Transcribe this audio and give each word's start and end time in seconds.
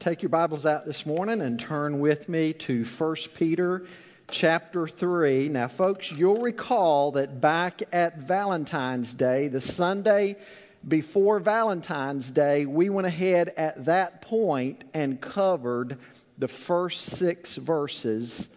take 0.00 0.22
your 0.22 0.30
Bibles 0.30 0.64
out 0.64 0.86
this 0.86 1.04
morning 1.04 1.42
and 1.42 1.60
turn 1.60 2.00
with 2.00 2.26
me 2.26 2.54
to 2.54 2.86
1 2.86 3.16
Peter 3.34 3.84
chapter 4.30 4.88
3. 4.88 5.50
Now, 5.50 5.68
folks, 5.68 6.10
you'll 6.10 6.40
recall 6.40 7.12
that 7.12 7.38
back 7.42 7.82
at 7.92 8.16
Valentine's 8.16 9.12
Day, 9.12 9.48
the 9.48 9.60
Sunday 9.60 10.36
before 10.88 11.38
Valentine's 11.38 12.30
Day, 12.30 12.64
we 12.64 12.88
went 12.88 13.06
ahead 13.08 13.52
at 13.58 13.84
that 13.84 14.22
point 14.22 14.84
and 14.94 15.20
covered 15.20 15.98
the 16.38 16.48
first 16.48 17.04
six 17.04 17.56
verses 17.56 18.48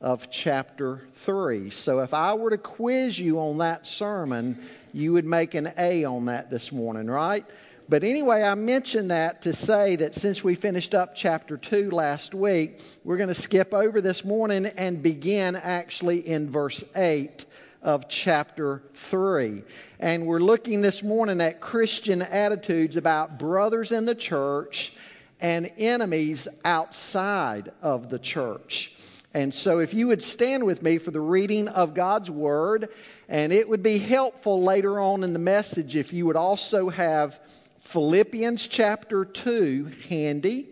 of 0.00 0.28
chapter 0.32 1.06
3. 1.14 1.70
So, 1.70 2.00
if 2.00 2.12
I 2.12 2.34
were 2.34 2.50
to 2.50 2.58
quiz 2.58 3.20
you 3.20 3.38
on 3.38 3.58
that 3.58 3.86
sermon, 3.86 4.66
you 4.92 5.12
would 5.12 5.26
make 5.26 5.54
an 5.54 5.72
A 5.78 6.04
on 6.04 6.24
that 6.24 6.50
this 6.50 6.72
morning, 6.72 7.06
right? 7.06 7.44
But 7.90 8.04
anyway, 8.04 8.42
I 8.42 8.54
mention 8.54 9.08
that 9.08 9.40
to 9.42 9.54
say 9.54 9.96
that 9.96 10.14
since 10.14 10.44
we 10.44 10.54
finished 10.54 10.94
up 10.94 11.14
chapter 11.14 11.56
2 11.56 11.90
last 11.90 12.34
week, 12.34 12.80
we're 13.02 13.16
going 13.16 13.30
to 13.30 13.34
skip 13.34 13.72
over 13.72 14.02
this 14.02 14.26
morning 14.26 14.66
and 14.66 15.02
begin 15.02 15.56
actually 15.56 16.28
in 16.28 16.50
verse 16.50 16.84
8 16.94 17.46
of 17.80 18.06
chapter 18.06 18.82
3. 18.92 19.62
And 20.00 20.26
we're 20.26 20.40
looking 20.40 20.82
this 20.82 21.02
morning 21.02 21.40
at 21.40 21.62
Christian 21.62 22.20
attitudes 22.20 22.98
about 22.98 23.38
brothers 23.38 23.90
in 23.90 24.04
the 24.04 24.14
church 24.14 24.92
and 25.40 25.72
enemies 25.78 26.46
outside 26.66 27.72
of 27.80 28.10
the 28.10 28.18
church. 28.18 28.92
And 29.32 29.54
so, 29.54 29.78
if 29.78 29.94
you 29.94 30.08
would 30.08 30.22
stand 30.22 30.64
with 30.64 30.82
me 30.82 30.98
for 30.98 31.10
the 31.10 31.20
reading 31.20 31.68
of 31.68 31.94
God's 31.94 32.30
Word, 32.30 32.88
and 33.28 33.52
it 33.52 33.66
would 33.68 33.82
be 33.82 33.98
helpful 33.98 34.62
later 34.62 35.00
on 35.00 35.22
in 35.22 35.32
the 35.32 35.38
message 35.38 35.96
if 35.96 36.12
you 36.12 36.26
would 36.26 36.36
also 36.36 36.88
have 36.90 37.40
Philippians 37.88 38.68
chapter 38.68 39.24
2 39.24 39.90
handy, 40.10 40.66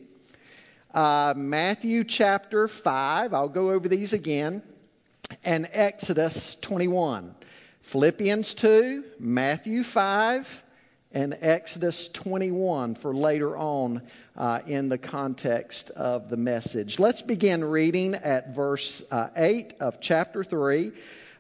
uh, 0.93 1.33
Matthew 1.35 2.05
chapter 2.05 2.69
5, 2.69 3.33
I'll 3.33 3.49
go 3.49 3.71
over 3.71 3.89
these 3.89 4.13
again, 4.13 4.63
and 5.43 5.67
Exodus 5.73 6.57
21. 6.57 7.35
Philippians 7.81 8.53
2, 8.53 9.03
Matthew 9.19 9.83
5, 9.83 10.63
and 11.13 11.39
Exodus 11.41 12.09
21 12.09 12.95
for 12.95 13.15
later 13.15 13.57
on 13.57 14.03
uh, 14.37 14.61
in 14.67 14.91
the 14.91 14.99
context 14.99 15.89
of 15.93 16.29
the 16.29 16.37
message. 16.37 16.99
Let's 16.99 17.23
begin 17.23 17.65
reading 17.65 18.15
at 18.17 18.55
verse 18.55 19.03
uh, 19.11 19.31
8 19.35 19.73
of 19.81 20.03
chapter 20.03 20.45
3. 20.45 20.93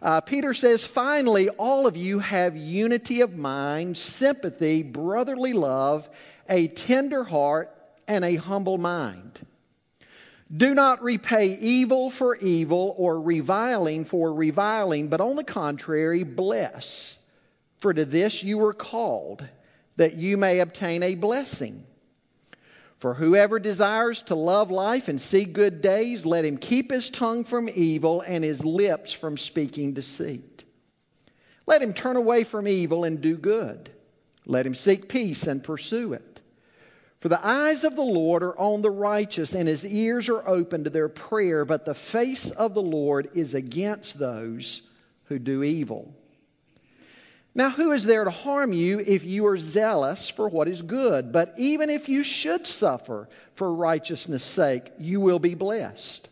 Uh, 0.02 0.20
Peter 0.20 0.52
says, 0.54 0.84
finally, 0.84 1.48
all 1.48 1.86
of 1.86 1.96
you 1.96 2.18
have 2.18 2.56
unity 2.56 3.20
of 3.22 3.36
mind, 3.36 3.96
sympathy, 3.96 4.82
brotherly 4.82 5.52
love, 5.52 6.08
a 6.48 6.68
tender 6.68 7.24
heart, 7.24 7.74
and 8.06 8.24
a 8.24 8.36
humble 8.36 8.78
mind. 8.78 9.44
Do 10.54 10.74
not 10.74 11.02
repay 11.02 11.58
evil 11.58 12.08
for 12.10 12.36
evil 12.36 12.94
or 12.98 13.20
reviling 13.20 14.04
for 14.04 14.32
reviling, 14.32 15.08
but 15.08 15.20
on 15.20 15.34
the 15.34 15.44
contrary, 15.44 16.22
bless. 16.22 17.18
For 17.78 17.92
to 17.92 18.04
this 18.04 18.42
you 18.42 18.58
were 18.58 18.72
called, 18.72 19.46
that 19.96 20.14
you 20.14 20.36
may 20.36 20.60
obtain 20.60 21.02
a 21.02 21.14
blessing. 21.14 21.84
For 22.98 23.14
whoever 23.14 23.58
desires 23.58 24.22
to 24.24 24.34
love 24.34 24.70
life 24.70 25.08
and 25.08 25.20
see 25.20 25.44
good 25.44 25.80
days, 25.82 26.24
let 26.24 26.44
him 26.44 26.56
keep 26.56 26.90
his 26.90 27.10
tongue 27.10 27.44
from 27.44 27.68
evil 27.68 28.22
and 28.22 28.42
his 28.42 28.64
lips 28.64 29.12
from 29.12 29.36
speaking 29.36 29.92
deceit. 29.92 30.64
Let 31.66 31.82
him 31.82 31.92
turn 31.92 32.16
away 32.16 32.44
from 32.44 32.66
evil 32.66 33.04
and 33.04 33.20
do 33.20 33.36
good. 33.36 33.90
Let 34.46 34.66
him 34.66 34.74
seek 34.74 35.08
peace 35.08 35.46
and 35.46 35.62
pursue 35.62 36.14
it. 36.14 36.40
For 37.20 37.28
the 37.28 37.44
eyes 37.44 37.84
of 37.84 37.96
the 37.96 38.02
Lord 38.02 38.42
are 38.42 38.58
on 38.58 38.82
the 38.82 38.90
righteous, 38.90 39.54
and 39.54 39.66
his 39.66 39.84
ears 39.84 40.28
are 40.28 40.46
open 40.48 40.84
to 40.84 40.90
their 40.90 41.08
prayer, 41.08 41.64
but 41.64 41.84
the 41.84 41.94
face 41.94 42.50
of 42.50 42.74
the 42.74 42.82
Lord 42.82 43.30
is 43.34 43.54
against 43.54 44.18
those 44.18 44.82
who 45.24 45.38
do 45.38 45.62
evil. 45.62 46.14
Now, 47.56 47.70
who 47.70 47.92
is 47.92 48.04
there 48.04 48.22
to 48.22 48.30
harm 48.30 48.74
you 48.74 49.00
if 49.00 49.24
you 49.24 49.46
are 49.46 49.56
zealous 49.56 50.28
for 50.28 50.46
what 50.46 50.68
is 50.68 50.82
good? 50.82 51.32
But 51.32 51.54
even 51.56 51.88
if 51.88 52.06
you 52.06 52.22
should 52.22 52.66
suffer 52.66 53.30
for 53.54 53.72
righteousness' 53.72 54.44
sake, 54.44 54.92
you 54.98 55.22
will 55.22 55.38
be 55.38 55.54
blessed. 55.54 56.28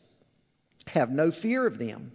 Have 0.88 1.10
no 1.10 1.30
fear 1.30 1.66
of 1.66 1.78
them, 1.78 2.12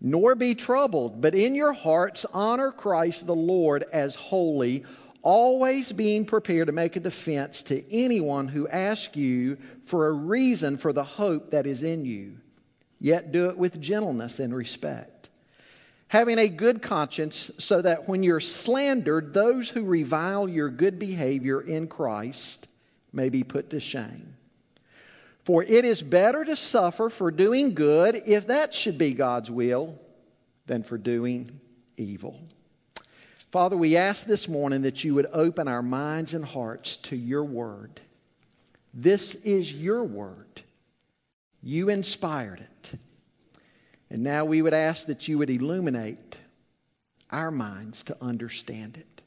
nor 0.00 0.36
be 0.36 0.54
troubled, 0.54 1.20
but 1.20 1.34
in 1.34 1.56
your 1.56 1.72
hearts 1.72 2.24
honor 2.32 2.70
Christ 2.70 3.26
the 3.26 3.34
Lord 3.34 3.84
as 3.92 4.14
holy, 4.14 4.84
always 5.22 5.90
being 5.90 6.24
prepared 6.24 6.68
to 6.68 6.72
make 6.72 6.94
a 6.94 7.00
defense 7.00 7.64
to 7.64 7.92
anyone 7.92 8.46
who 8.46 8.68
asks 8.68 9.16
you 9.16 9.58
for 9.84 10.06
a 10.06 10.12
reason 10.12 10.76
for 10.76 10.92
the 10.92 11.02
hope 11.02 11.50
that 11.50 11.66
is 11.66 11.82
in 11.82 12.04
you. 12.04 12.36
Yet 13.00 13.32
do 13.32 13.48
it 13.50 13.58
with 13.58 13.80
gentleness 13.80 14.38
and 14.38 14.54
respect 14.54 15.17
having 16.08 16.38
a 16.38 16.48
good 16.48 16.82
conscience, 16.82 17.50
so 17.58 17.82
that 17.82 18.08
when 18.08 18.22
you're 18.22 18.40
slandered, 18.40 19.32
those 19.34 19.68
who 19.68 19.84
revile 19.84 20.48
your 20.48 20.70
good 20.70 20.98
behavior 20.98 21.60
in 21.60 21.86
Christ 21.86 22.66
may 23.12 23.28
be 23.28 23.44
put 23.44 23.70
to 23.70 23.80
shame. 23.80 24.34
For 25.44 25.62
it 25.62 25.84
is 25.84 26.02
better 26.02 26.44
to 26.44 26.56
suffer 26.56 27.08
for 27.08 27.30
doing 27.30 27.74
good, 27.74 28.22
if 28.26 28.48
that 28.48 28.74
should 28.74 28.98
be 28.98 29.12
God's 29.14 29.50
will, 29.50 29.98
than 30.66 30.82
for 30.82 30.98
doing 30.98 31.60
evil. 31.96 32.38
Father, 33.50 33.76
we 33.76 33.96
ask 33.96 34.26
this 34.26 34.46
morning 34.46 34.82
that 34.82 35.04
you 35.04 35.14
would 35.14 35.28
open 35.32 35.68
our 35.68 35.82
minds 35.82 36.34
and 36.34 36.44
hearts 36.44 36.96
to 36.96 37.16
your 37.16 37.44
word. 37.44 38.00
This 38.92 39.36
is 39.36 39.72
your 39.72 40.04
word. 40.04 40.62
You 41.62 41.88
inspired 41.88 42.60
it. 42.60 42.98
And 44.10 44.22
now 44.22 44.44
we 44.44 44.62
would 44.62 44.74
ask 44.74 45.06
that 45.06 45.28
you 45.28 45.38
would 45.38 45.50
illuminate 45.50 46.38
our 47.30 47.50
minds 47.50 48.02
to 48.04 48.16
understand 48.22 48.96
it. 48.96 49.22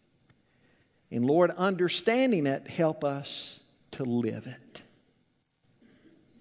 And 1.11 1.25
Lord, 1.25 1.51
understanding 1.51 2.47
it, 2.47 2.67
help 2.67 3.03
us 3.03 3.59
to 3.91 4.03
live 4.03 4.47
it. 4.47 4.81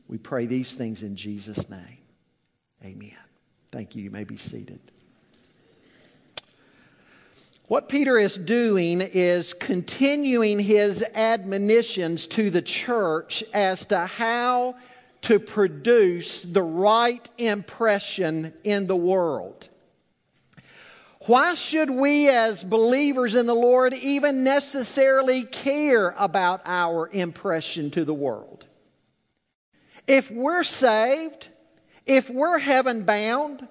We 0.08 0.18
pray 0.18 0.46
these 0.46 0.74
things 0.74 1.02
in 1.02 1.16
Jesus' 1.16 1.68
name. 1.68 1.98
Amen. 2.84 3.12
Thank 3.70 3.94
you. 3.94 4.02
You 4.02 4.10
may 4.10 4.24
be 4.24 4.36
seated. 4.36 4.80
What 7.66 7.88
Peter 7.88 8.18
is 8.18 8.36
doing 8.36 9.00
is 9.00 9.54
continuing 9.54 10.58
his 10.58 11.04
admonitions 11.14 12.26
to 12.28 12.50
the 12.50 12.62
church 12.62 13.44
as 13.54 13.86
to 13.86 14.06
how 14.06 14.74
to 15.22 15.38
produce 15.38 16.42
the 16.42 16.62
right 16.62 17.28
impression 17.38 18.52
in 18.64 18.86
the 18.86 18.96
world. 18.96 19.68
Why 21.26 21.54
should 21.54 21.90
we, 21.90 22.28
as 22.28 22.64
believers 22.64 23.34
in 23.34 23.46
the 23.46 23.54
Lord, 23.54 23.92
even 23.92 24.42
necessarily 24.42 25.44
care 25.44 26.14
about 26.16 26.62
our 26.64 27.10
impression 27.12 27.90
to 27.90 28.04
the 28.04 28.14
world? 28.14 28.66
If 30.06 30.30
we're 30.30 30.64
saved, 30.64 31.48
if 32.06 32.30
we're 32.30 32.58
heaven 32.58 33.04
bound, 33.04 33.68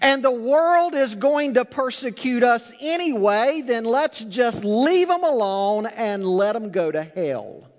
and 0.00 0.22
the 0.22 0.30
world 0.30 0.94
is 0.94 1.16
going 1.16 1.54
to 1.54 1.64
persecute 1.64 2.44
us 2.44 2.72
anyway, 2.80 3.62
then 3.66 3.84
let's 3.84 4.24
just 4.24 4.64
leave 4.64 5.08
them 5.08 5.24
alone 5.24 5.86
and 5.86 6.24
let 6.24 6.52
them 6.52 6.70
go 6.70 6.92
to 6.92 7.02
hell. 7.02 7.69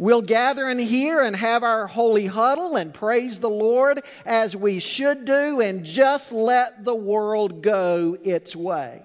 We'll 0.00 0.22
gather 0.22 0.70
in 0.70 0.78
here 0.78 1.20
and 1.20 1.36
have 1.36 1.62
our 1.62 1.86
holy 1.86 2.24
huddle 2.24 2.76
and 2.76 2.94
praise 2.94 3.38
the 3.38 3.50
Lord 3.50 4.00
as 4.24 4.56
we 4.56 4.78
should 4.78 5.26
do 5.26 5.60
and 5.60 5.84
just 5.84 6.32
let 6.32 6.86
the 6.86 6.94
world 6.94 7.60
go 7.60 8.16
its 8.22 8.56
way. 8.56 9.02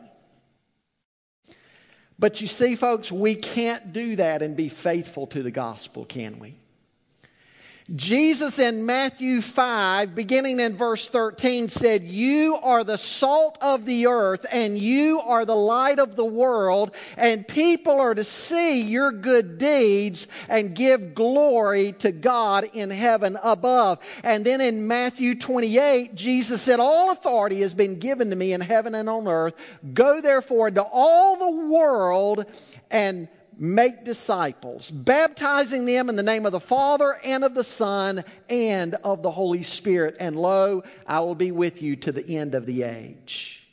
But 2.17 2.39
you 2.39 2.47
see, 2.47 2.75
folks, 2.75 3.11
we 3.11 3.35
can't 3.35 3.91
do 3.91 4.16
that 4.16 4.41
and 4.41 4.56
be 4.56 4.69
faithful 4.69 5.28
to 5.28 5.44
the 5.44 5.51
gospel, 5.51 6.06
can 6.06 6.39
we? 6.39 6.56
Jesus 7.93 8.57
in 8.57 8.87
Matthew 8.87 9.41
5, 9.41 10.15
beginning 10.15 10.59
in 10.59 10.75
verse 10.75 11.07
13, 11.07 11.69
said, 11.69 12.01
You 12.01 12.55
are 12.55 12.83
the 12.83 12.97
salt 12.97 13.59
of 13.61 13.85
the 13.85 14.07
earth, 14.07 14.43
and 14.51 14.75
you 14.75 15.19
are 15.19 15.45
the 15.45 15.55
light 15.55 15.99
of 15.99 16.15
the 16.15 16.25
world, 16.25 16.95
and 17.15 17.47
people 17.47 18.01
are 18.01 18.15
to 18.15 18.23
see 18.23 18.81
your 18.81 19.11
good 19.11 19.59
deeds 19.59 20.27
and 20.49 20.73
give 20.73 21.13
glory 21.13 21.91
to 21.99 22.11
God 22.11 22.67
in 22.73 22.89
heaven 22.89 23.37
above. 23.43 23.99
And 24.23 24.43
then 24.43 24.61
in 24.61 24.87
Matthew 24.87 25.35
28, 25.35 26.15
Jesus 26.15 26.63
said, 26.63 26.79
All 26.79 27.11
authority 27.11 27.61
has 27.61 27.75
been 27.75 27.99
given 27.99 28.31
to 28.31 28.35
me 28.35 28.53
in 28.53 28.61
heaven 28.61 28.95
and 28.95 29.07
on 29.07 29.27
earth. 29.27 29.53
Go 29.93 30.21
therefore 30.21 30.69
into 30.69 30.81
all 30.81 31.37
the 31.37 31.67
world 31.67 32.45
and 32.89 33.27
make 33.57 34.04
disciples, 34.04 34.92
baptizing 34.92 35.86
them 35.86 36.10
in 36.10 36.16
the 36.16 36.24
name 36.24 36.46
of 36.46 36.52
the 36.52 36.60
Father 36.60 37.19
and 37.24 37.44
of 37.44 37.54
the 37.54 37.63
Son 37.63 38.24
and 38.50 38.96
of 38.96 39.22
the 39.24 39.31
Holy 39.31 39.63
Spirit. 39.63 40.18
And 40.19 40.36
lo, 40.36 40.84
I 41.07 41.19
will 41.22 41.36
be 41.36 41.52
with 41.52 41.81
you 41.81 41.96
to 41.98 42.12
the 42.12 42.38
end 42.38 42.56
of 42.56 42.66
the 42.66 42.84
age. 42.84 43.68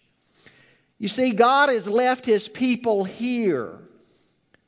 You 0.98 1.08
see, 1.08 1.32
God 1.32 1.68
has 1.68 1.88
left 1.88 2.24
his 2.24 2.48
people 2.48 3.04
here 3.04 3.78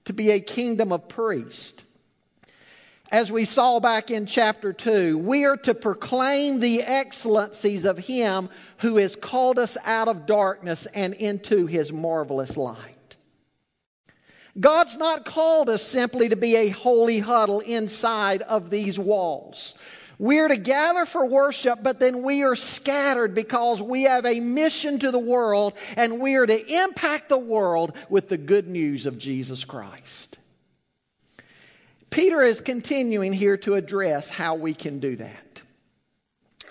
to 0.04 0.12
be 0.12 0.30
a 0.30 0.40
kingdom 0.40 0.92
of 0.92 1.08
priests. 1.08 1.84
as 3.10 3.30
we 3.30 3.44
saw 3.44 3.78
back 3.78 4.10
in 4.10 4.26
chapter 4.26 4.72
2. 4.72 5.16
We 5.18 5.44
are 5.44 5.56
to 5.58 5.74
proclaim 5.74 6.58
the 6.58 6.82
excellencies 6.82 7.84
of 7.84 7.96
Him 7.96 8.48
who 8.78 8.96
has 8.96 9.14
called 9.14 9.58
us 9.58 9.76
out 9.84 10.08
of 10.08 10.26
darkness 10.26 10.86
and 10.86 11.14
into 11.14 11.66
His 11.66 11.92
marvelous 11.92 12.56
light. 12.56 12.93
God's 14.58 14.96
not 14.96 15.24
called 15.24 15.68
us 15.68 15.82
simply 15.82 16.28
to 16.28 16.36
be 16.36 16.56
a 16.56 16.68
holy 16.68 17.18
huddle 17.18 17.60
inside 17.60 18.42
of 18.42 18.70
these 18.70 18.98
walls. 18.98 19.74
We're 20.18 20.46
to 20.46 20.56
gather 20.56 21.06
for 21.06 21.26
worship, 21.26 21.80
but 21.82 21.98
then 21.98 22.22
we 22.22 22.44
are 22.44 22.54
scattered 22.54 23.34
because 23.34 23.82
we 23.82 24.04
have 24.04 24.24
a 24.24 24.38
mission 24.38 25.00
to 25.00 25.10
the 25.10 25.18
world 25.18 25.74
and 25.96 26.20
we 26.20 26.36
are 26.36 26.46
to 26.46 26.82
impact 26.84 27.28
the 27.28 27.38
world 27.38 27.96
with 28.08 28.28
the 28.28 28.36
good 28.36 28.68
news 28.68 29.06
of 29.06 29.18
Jesus 29.18 29.64
Christ. 29.64 30.38
Peter 32.10 32.42
is 32.42 32.60
continuing 32.60 33.32
here 33.32 33.56
to 33.56 33.74
address 33.74 34.30
how 34.30 34.54
we 34.54 34.72
can 34.72 35.00
do 35.00 35.16
that. 35.16 35.62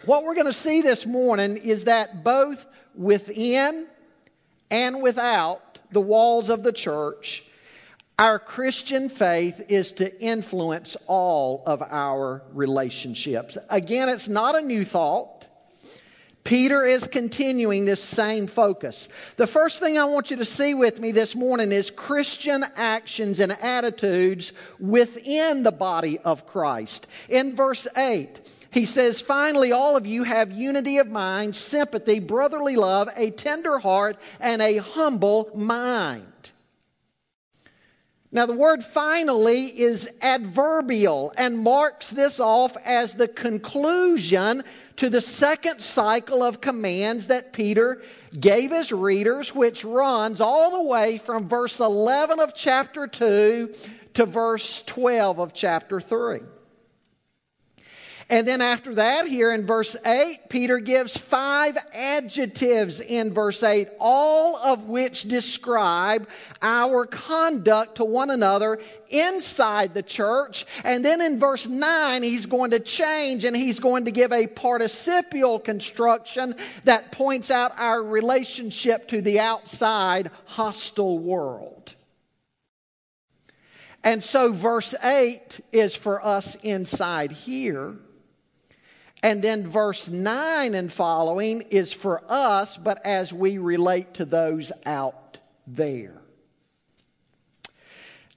What 0.06 0.24
we're 0.24 0.36
going 0.36 0.48
to 0.48 0.54
see 0.54 0.82
this 0.82 1.06
morning 1.06 1.58
is 1.58 1.84
that 1.84 2.24
both 2.24 2.66
within 2.96 3.88
and 4.72 5.02
without 5.02 5.80
the 5.92 6.00
walls 6.00 6.50
of 6.50 6.64
the 6.64 6.72
church, 6.72 7.44
our 8.20 8.38
Christian 8.38 9.10
faith 9.10 9.66
is 9.70 9.94
to 9.94 10.22
influence 10.22 10.96
all 11.08 11.64
of 11.66 11.82
our 11.82 12.44
relationships. 12.54 13.58
Again, 13.70 14.10
it's 14.10 14.30
not 14.30 14.56
a 14.56 14.62
new 14.62 14.86
thought. 14.86 15.48
Peter 16.44 16.84
is 16.84 17.08
continuing 17.08 17.86
this 17.86 18.04
same 18.04 18.48
focus. 18.48 19.08
The 19.38 19.48
first 19.48 19.80
thing 19.80 19.98
I 19.98 20.04
want 20.06 20.30
you 20.30 20.38
to 20.38 20.46
see 20.46 20.74
with 20.74 21.00
me 21.00 21.12
this 21.12 21.36
morning 21.36 21.72
is 21.72 21.90
Christian 21.90 22.66
actions 22.76 23.40
and 23.40 23.54
attitudes 23.54 24.52
within 24.78 25.64
the 25.64 25.72
body 25.72 26.20
of 26.20 26.46
Christ. 26.46 27.08
In 27.30 27.56
verse 27.56 27.88
8, 27.96 28.42
he 28.72 28.86
says, 28.86 29.22
Finally, 29.22 29.72
all 29.72 29.96
of 29.96 30.06
you 30.06 30.24
have 30.24 30.52
unity 30.52 30.98
of 30.98 31.08
mind, 31.08 31.56
sympathy, 31.56 32.20
brotherly 32.20 32.76
love, 32.76 33.08
a 33.16 33.32
tender 33.32 33.80
heart, 33.80 34.18
and 34.42 34.62
a 34.62 34.78
humble 34.78 35.50
mind. 35.56 36.33
Now, 38.34 38.48
the 38.48 38.54
word 38.54 38.84
finally 38.84 39.66
is 39.68 40.10
adverbial 40.20 41.32
and 41.38 41.56
marks 41.56 42.10
this 42.10 42.40
off 42.40 42.76
as 42.84 43.14
the 43.14 43.28
conclusion 43.28 44.64
to 44.96 45.08
the 45.12 45.22
second 45.22 45.82
cycle 45.82 46.42
of 46.42 46.60
commands 46.60 47.28
that 47.28 47.54
Peter 47.54 48.02
gave 48.40 48.72
his 48.72 48.92
readers, 48.92 49.54
which 49.54 49.86
runs 49.86 50.42
all 50.42 50.72
the 50.72 50.90
way 50.90 51.20
from 51.20 51.48
verse 51.48 51.80
11 51.80 52.40
of 52.40 52.56
chapter 52.56 53.06
2 53.06 53.72
to 54.16 54.26
verse 54.26 54.82
12 54.82 55.38
of 55.38 55.54
chapter 55.54 56.02
3. 56.02 56.40
And 58.30 58.48
then 58.48 58.62
after 58.62 58.96
that, 58.96 59.28
here 59.28 59.54
in 59.54 59.66
verse 59.66 59.96
8, 60.06 60.50
Peter 60.50 60.80
gives 60.80 61.18
five 61.18 61.78
adjectives 61.94 63.02
in 63.02 63.34
verse 63.34 63.62
8, 63.62 63.90
all 64.00 64.58
of 64.58 64.86
which 64.86 65.24
describe 65.24 66.28
our 66.62 67.06
conduct 67.06 67.96
to 67.96 68.06
one 68.06 68.30
another 68.30 68.80
inside 69.10 69.94
the 69.94 70.04
church. 70.04 70.66
And 70.84 71.04
then 71.04 71.22
in 71.22 71.38
verse 71.38 71.68
9, 71.68 72.24
he's 72.24 72.46
going 72.46 72.72
to 72.72 72.80
change 72.80 73.44
and 73.46 73.56
he's 73.56 73.80
going 73.80 74.06
to 74.06 74.12
give 74.12 74.32
a 74.32 74.48
participial 74.48 75.60
construction 75.60 76.56
that 76.86 77.12
points 77.12 77.52
out 77.52 77.74
our 77.78 78.02
relationship 78.02 79.08
to 79.10 79.22
the 79.22 79.40
outside 79.40 80.32
hostile 80.46 81.20
world. 81.20 81.94
And 84.04 84.24
so 84.24 84.52
verse 84.52 84.96
8 85.02 85.62
is 85.72 85.96
for 85.96 86.26
us 86.26 86.56
inside 86.56 87.32
here. 87.32 87.96
And 89.24 89.42
then 89.42 89.66
verse 89.66 90.10
9 90.10 90.76
and 90.76 90.92
following 90.92 91.62
is 91.70 91.94
for 91.94 92.22
us, 92.28 92.76
but 92.76 93.04
as 93.06 93.32
we 93.32 93.58
relate 93.58 94.16
to 94.16 94.26
those 94.26 94.74
out 94.86 95.38
there. 95.66 96.20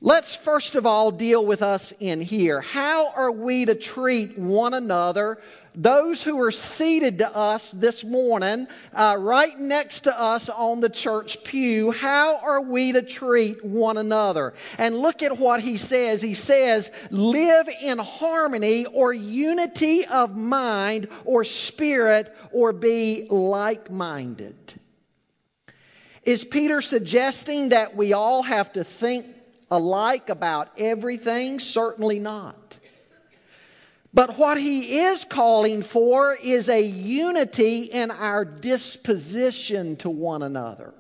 Let's 0.01 0.37
first 0.37 0.77
of 0.77 0.87
all 0.87 1.11
deal 1.11 1.45
with 1.45 1.63
us 1.63 1.93
in 1.99 2.21
here. 2.21 2.61
How 2.61 3.11
are 3.17 3.33
we 3.33 3.65
to 3.65 3.75
treat 3.75 4.39
one 4.39 4.75
another 4.75 5.39
those 5.77 6.23
who 6.23 6.41
are 6.41 6.51
seated 6.51 7.19
to 7.19 7.37
us 7.37 7.71
this 7.71 8.03
morning, 8.03 8.67
uh, 8.95 9.17
right 9.19 9.59
next 9.59 10.01
to 10.01 10.19
us 10.19 10.49
on 10.49 10.81
the 10.81 10.89
church 10.89 11.45
pew, 11.45 11.91
how 11.91 12.39
are 12.39 12.63
we 12.63 12.93
to 12.93 13.03
treat 13.03 13.63
one 13.63 13.99
another? 13.99 14.55
And 14.79 14.97
look 14.97 15.23
at 15.23 15.39
what 15.39 15.61
he 15.61 15.77
says. 15.77 16.23
He 16.23 16.35
says, 16.35 16.91
live 17.11 17.69
in 17.83 17.99
harmony 17.99 18.87
or 18.87 19.13
unity 19.13 20.07
of 20.07 20.35
mind 20.35 21.09
or 21.27 21.45
spirit 21.45 22.35
or 22.53 22.73
be 22.73 23.27
like 23.29 23.91
minded. 23.91 24.57
Is 26.25 26.43
Peter 26.43 26.81
suggesting 26.81 27.69
that 27.69 27.95
we 27.95 28.15
all 28.15 28.43
have 28.43 28.73
to 28.73 28.83
think 28.83 29.27
alike 29.71 30.31
about 30.31 30.71
everything? 30.79 31.61
Certainly 31.61 32.19
not. 32.19 32.66
But 34.17 34.39
what 34.39 34.57
he 34.57 35.01
is 35.01 35.25
calling 35.25 35.83
for 35.83 36.35
is 36.43 36.71
a 36.71 36.81
unity 36.81 37.81
in 37.81 38.11
our 38.11 38.47
disposition 38.47 39.97
to 39.97 40.09
one 40.09 40.43
another. 40.43 40.95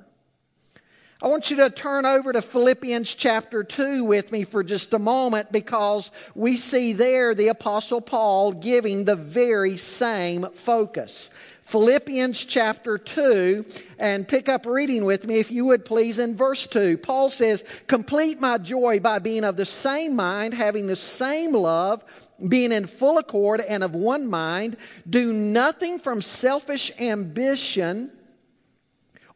I 1.22 1.28
want 1.28 1.50
you 1.50 1.56
to 1.56 1.70
turn 1.70 2.04
over 2.04 2.30
to 2.34 2.42
Philippians 2.42 3.14
chapter 3.14 3.64
2 3.64 4.04
with 4.04 4.32
me 4.32 4.44
for 4.44 4.62
just 4.62 4.92
a 4.92 4.98
moment 4.98 5.50
because 5.50 6.10
we 6.34 6.58
see 6.58 6.92
there 6.92 7.34
the 7.34 7.48
Apostle 7.48 8.02
Paul 8.02 8.52
giving 8.52 9.06
the 9.06 9.16
very 9.16 9.78
same 9.78 10.50
focus. 10.52 11.30
Philippians 11.66 12.44
chapter 12.44 12.96
2, 12.96 13.64
and 13.98 14.28
pick 14.28 14.48
up 14.48 14.66
reading 14.66 15.04
with 15.04 15.26
me 15.26 15.40
if 15.40 15.50
you 15.50 15.64
would 15.64 15.84
please 15.84 16.20
in 16.20 16.36
verse 16.36 16.64
2. 16.68 16.96
Paul 16.98 17.28
says, 17.28 17.64
Complete 17.88 18.40
my 18.40 18.56
joy 18.56 19.00
by 19.00 19.18
being 19.18 19.42
of 19.42 19.56
the 19.56 19.64
same 19.64 20.14
mind, 20.14 20.54
having 20.54 20.86
the 20.86 20.94
same 20.94 21.52
love 21.52 22.04
being 22.48 22.70
in 22.70 22.86
full 22.86 23.18
accord 23.18 23.60
and 23.62 23.82
of 23.82 23.96
one 23.96 24.28
mind, 24.28 24.76
do 25.10 25.32
nothing 25.32 25.98
from 25.98 26.22
selfish 26.22 26.92
ambition 27.00 28.12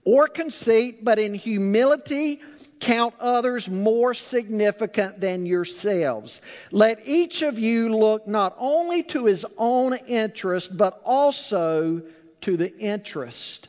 or 0.05 0.29
conceit, 0.29 1.05
but 1.05 1.19
in 1.19 1.35
humility 1.35 2.41
count 2.79 3.13
others 3.19 3.69
more 3.69 4.15
significant 4.15 5.21
than 5.21 5.47
yourselves. 5.47 6.41
Let 6.71 7.01
each 7.07 7.43
of 7.43 7.59
you 7.59 7.95
look 7.95 8.27
not 8.29 8.55
only 8.57 9.03
to 9.05 9.27
his 9.27 9.45
own 9.59 9.95
interest, 10.07 10.77
but 10.77 11.01
also 11.05 12.03
to 12.43 12.57
the 12.57 12.77
interest 12.79 13.69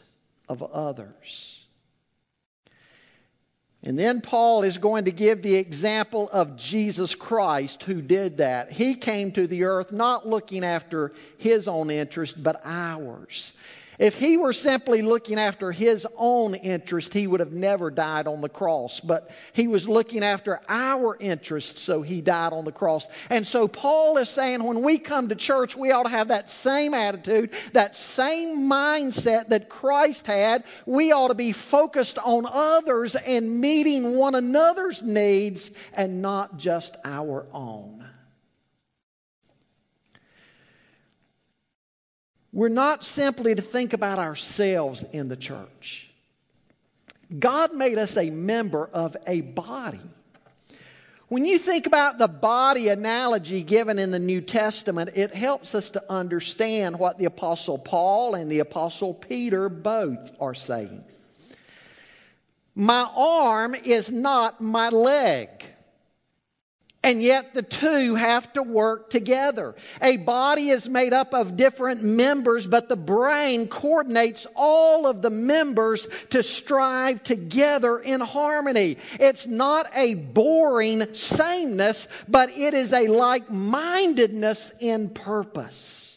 of 0.50 0.62
others. 0.62 1.62
And 3.84 3.98
then 3.98 4.22
Paul 4.22 4.64
is 4.64 4.78
going 4.78 5.06
to 5.06 5.12
give 5.12 5.42
the 5.42 5.56
example 5.56 6.30
of 6.32 6.56
Jesus 6.56 7.16
Christ 7.16 7.84
who 7.84 8.02
did 8.02 8.38
that. 8.38 8.72
He 8.72 8.94
came 8.94 9.32
to 9.32 9.48
the 9.48 9.64
earth 9.64 9.92
not 9.92 10.28
looking 10.28 10.64
after 10.64 11.14
his 11.38 11.68
own 11.68 11.90
interest, 11.90 12.44
but 12.44 12.62
ours. 12.64 13.54
If 14.02 14.16
he 14.16 14.36
were 14.36 14.52
simply 14.52 15.04
looking 15.04 15.38
after 15.38 15.72
his 15.72 16.08
own 16.18 16.56
interest, 16.56 17.14
he 17.14 17.28
would 17.28 17.40
have 17.40 17.52
never 17.52 17.92
died 17.92 18.26
on 18.26 18.42
the 18.42 18.50
cross. 18.50 19.00
But 19.00 19.30
he 19.54 19.68
was 19.68 19.88
looking 19.88 20.24
after 20.24 20.60
our 20.68 21.16
interests, 21.20 21.82
so 21.82 22.02
he 22.02 22.20
died 22.20 22.52
on 22.52 22.66
the 22.66 22.72
cross. 22.72 23.08
And 23.30 23.46
so 23.46 23.68
Paul 23.68 24.18
is 24.18 24.28
saying 24.28 24.64
when 24.64 24.82
we 24.82 24.98
come 24.98 25.30
to 25.30 25.36
church, 25.36 25.76
we 25.78 25.92
ought 25.92 26.08
to 26.08 26.10
have 26.10 26.30
that 26.30 26.50
same 26.50 26.96
attitude, 26.96 27.52
that 27.74 27.96
same 27.96 28.68
mindset 28.68 29.50
that 29.50 29.70
Christ 29.70 30.26
had. 30.26 30.64
We 30.88 31.12
ought 31.12 31.28
to 31.28 31.36
be 31.36 31.52
focused 31.52 32.18
on 32.18 32.48
others 32.52 33.16
and 33.16 33.62
meeting 33.62 34.16
one 34.16 34.34
another's 34.34 35.04
needs 35.04 35.70
and 35.94 36.24
not 36.24 36.58
just 36.58 36.98
our 37.06 37.46
own. 37.54 38.02
We're 42.54 42.70
not 42.70 43.04
simply 43.04 43.56
to 43.56 43.62
think 43.62 43.94
about 43.94 44.20
ourselves 44.20 45.04
in 45.12 45.30
the 45.30 45.38
church. 45.38 46.10
God 47.38 47.74
made 47.74 47.98
us 47.98 48.18
a 48.18 48.30
member 48.30 48.90
of 48.92 49.16
a 49.26 49.42
body. 49.42 50.02
When 51.30 51.46
you 51.46 51.58
think 51.58 51.88
about 51.88 52.18
the 52.18 52.28
body 52.28 52.90
analogy 52.90 53.64
given 53.64 53.98
in 53.98 54.12
the 54.12 54.20
New 54.20 54.42
Testament, 54.42 55.12
it 55.16 55.34
helps 55.34 55.74
us 55.74 55.92
to 55.92 56.04
understand 56.12 57.00
what 57.00 57.18
the 57.18 57.24
Apostle 57.24 57.78
Paul 57.78 58.36
and 58.36 58.52
the 58.52 58.60
Apostle 58.60 59.14
Peter 59.14 59.70
both 59.70 60.34
are 60.42 60.54
saying. 60.54 61.06
My 62.76 63.10
arm 63.16 63.76
is 63.76 64.12
not 64.12 64.60
my 64.60 64.90
leg. 64.90 65.71
And 67.04 67.24
yet 67.24 67.56
the 67.56 67.64
two 67.64 68.14
have 68.14 68.54
to 68.54 68.62
work 68.62 69.10
together. 69.10 69.74
A 70.04 70.18
body 70.18 70.70
is 70.70 70.88
made 70.88 71.14
up 71.14 71.34
of 71.34 71.58
different 71.58 72.04
members, 72.04 72.68
but 72.68 72.90
the 72.90 72.96
brain 72.96 73.68
coordinates 73.68 74.46
all 74.56 75.08
of 75.08 75.24
the 75.24 75.32
members 75.32 76.08
to 76.30 76.44
strive 76.44 77.24
together 77.24 77.98
in 77.98 78.22
harmony. 78.22 78.98
It's 79.20 79.48
not 79.48 79.88
a 79.96 80.14
boring 80.14 81.12
sameness, 81.16 82.08
but 82.28 82.52
it 82.52 82.76
is 82.76 82.94
a 82.94 83.08
like 83.08 83.50
mindedness 83.50 84.72
in 84.80 85.10
purpose. 85.10 86.11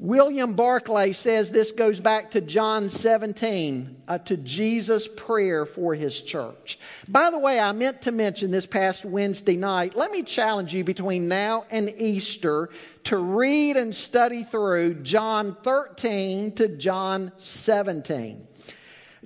William 0.00 0.54
Barclay 0.54 1.12
says 1.12 1.50
this 1.50 1.72
goes 1.72 1.98
back 1.98 2.30
to 2.30 2.40
John 2.40 2.88
17, 2.88 4.02
uh, 4.06 4.18
to 4.18 4.36
Jesus' 4.36 5.08
prayer 5.08 5.66
for 5.66 5.92
his 5.92 6.20
church. 6.20 6.78
By 7.08 7.30
the 7.30 7.38
way, 7.38 7.58
I 7.58 7.72
meant 7.72 8.02
to 8.02 8.12
mention 8.12 8.52
this 8.52 8.66
past 8.66 9.04
Wednesday 9.04 9.56
night. 9.56 9.96
Let 9.96 10.12
me 10.12 10.22
challenge 10.22 10.72
you 10.72 10.84
between 10.84 11.26
now 11.26 11.66
and 11.70 11.92
Easter 11.96 12.70
to 13.04 13.18
read 13.18 13.76
and 13.76 13.94
study 13.94 14.44
through 14.44 15.02
John 15.02 15.56
13 15.64 16.52
to 16.52 16.68
John 16.68 17.32
17. 17.36 18.47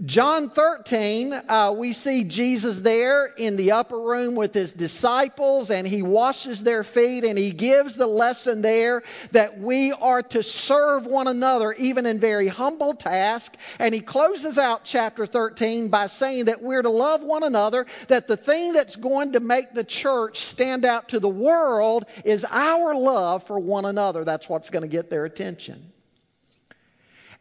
John 0.06 0.48
13, 0.48 1.34
uh, 1.34 1.74
we 1.76 1.92
see 1.92 2.24
Jesus 2.24 2.78
there 2.78 3.26
in 3.26 3.56
the 3.56 3.72
upper 3.72 4.00
room 4.00 4.34
with 4.34 4.54
his 4.54 4.72
disciples, 4.72 5.70
and 5.70 5.86
he 5.86 6.00
washes 6.00 6.62
their 6.62 6.82
feet, 6.82 7.24
and 7.24 7.38
he 7.38 7.50
gives 7.50 7.94
the 7.94 8.06
lesson 8.06 8.62
there 8.62 9.02
that 9.32 9.58
we 9.58 9.92
are 9.92 10.22
to 10.22 10.42
serve 10.42 11.04
one 11.04 11.28
another, 11.28 11.74
even 11.74 12.06
in 12.06 12.18
very 12.18 12.48
humble 12.48 12.94
tasks. 12.94 13.58
And 13.78 13.94
he 13.94 14.00
closes 14.00 14.56
out 14.56 14.84
chapter 14.84 15.26
13 15.26 15.88
by 15.88 16.06
saying 16.06 16.46
that 16.46 16.62
we're 16.62 16.82
to 16.82 16.90
love 16.90 17.22
one 17.22 17.42
another, 17.42 17.84
that 18.08 18.28
the 18.28 18.36
thing 18.36 18.72
that's 18.72 18.96
going 18.96 19.32
to 19.32 19.40
make 19.40 19.74
the 19.74 19.84
church 19.84 20.38
stand 20.38 20.86
out 20.86 21.10
to 21.10 21.20
the 21.20 21.28
world 21.28 22.06
is 22.24 22.46
our 22.48 22.94
love 22.94 23.46
for 23.46 23.58
one 23.58 23.84
another. 23.84 24.24
That's 24.24 24.48
what's 24.48 24.70
going 24.70 24.82
to 24.82 24.88
get 24.88 25.10
their 25.10 25.26
attention. 25.26 25.91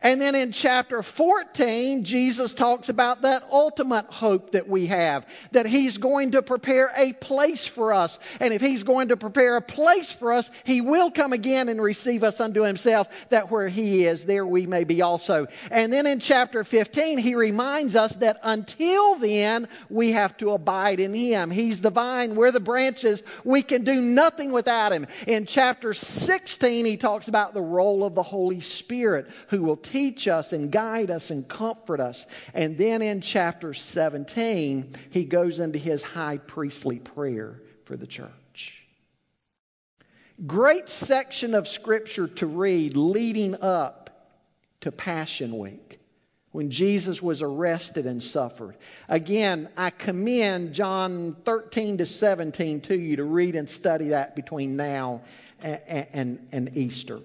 And 0.03 0.19
then 0.19 0.33
in 0.33 0.51
chapter 0.51 1.03
14, 1.03 2.03
Jesus 2.03 2.53
talks 2.53 2.89
about 2.89 3.21
that 3.21 3.43
ultimate 3.51 4.05
hope 4.05 4.53
that 4.53 4.67
we 4.67 4.87
have, 4.87 5.27
that 5.51 5.67
He's 5.67 5.97
going 5.99 6.31
to 6.31 6.41
prepare 6.41 6.91
a 6.97 7.13
place 7.13 7.67
for 7.67 7.93
us. 7.93 8.17
And 8.39 8.51
if 8.51 8.61
He's 8.61 8.81
going 8.81 9.09
to 9.09 9.17
prepare 9.17 9.57
a 9.57 9.61
place 9.61 10.11
for 10.11 10.33
us, 10.33 10.49
He 10.63 10.81
will 10.81 11.11
come 11.11 11.33
again 11.33 11.69
and 11.69 11.79
receive 11.79 12.23
us 12.23 12.39
unto 12.39 12.63
Himself, 12.63 13.29
that 13.29 13.51
where 13.51 13.67
He 13.67 14.05
is, 14.05 14.25
there 14.25 14.45
we 14.45 14.65
may 14.65 14.85
be 14.85 15.03
also. 15.03 15.47
And 15.69 15.93
then 15.93 16.07
in 16.07 16.19
chapter 16.19 16.63
15, 16.63 17.19
He 17.19 17.35
reminds 17.35 17.95
us 17.95 18.15
that 18.15 18.39
until 18.41 19.15
then, 19.15 19.67
we 19.89 20.13
have 20.13 20.35
to 20.37 20.51
abide 20.51 20.99
in 20.99 21.13
Him. 21.13 21.51
He's 21.51 21.79
the 21.79 21.91
vine, 21.91 22.35
we're 22.35 22.51
the 22.51 22.59
branches. 22.59 23.21
We 23.43 23.61
can 23.61 23.83
do 23.83 24.01
nothing 24.01 24.51
without 24.51 24.93
Him. 24.93 25.05
In 25.27 25.45
chapter 25.45 25.93
16, 25.93 26.85
He 26.85 26.97
talks 26.97 27.27
about 27.27 27.53
the 27.53 27.61
role 27.61 28.03
of 28.03 28.15
the 28.15 28.23
Holy 28.23 28.61
Spirit, 28.61 29.29
who 29.49 29.61
will 29.61 29.77
teach 29.91 30.27
us 30.27 30.53
and 30.53 30.71
guide 30.71 31.11
us 31.11 31.31
and 31.31 31.47
comfort 31.47 31.99
us. 31.99 32.25
And 32.53 32.77
then 32.77 33.01
in 33.01 33.19
chapter 33.21 33.73
17, 33.73 34.95
he 35.09 35.25
goes 35.25 35.59
into 35.59 35.77
his 35.79 36.01
high 36.01 36.37
priestly 36.37 36.99
prayer 36.99 37.61
for 37.85 37.97
the 37.97 38.07
church. 38.07 38.85
Great 40.47 40.89
section 40.89 41.53
of 41.53 41.67
scripture 41.67 42.27
to 42.27 42.47
read 42.47 42.95
leading 42.95 43.55
up 43.61 44.29
to 44.79 44.91
Passion 44.91 45.57
Week 45.57 45.99
when 46.51 46.71
Jesus 46.71 47.21
was 47.21 47.41
arrested 47.41 48.05
and 48.05 48.21
suffered. 48.21 48.75
Again, 49.07 49.69
I 49.77 49.89
commend 49.89 50.73
John 50.73 51.35
13 51.45 51.99
to 51.99 52.05
17 52.05 52.81
to 52.81 52.97
you 52.97 53.17
to 53.17 53.23
read 53.23 53.55
and 53.55 53.69
study 53.69 54.09
that 54.09 54.35
between 54.35 54.75
now 54.75 55.21
and, 55.61 56.07
and, 56.13 56.47
and 56.51 56.77
Easter. 56.77 57.19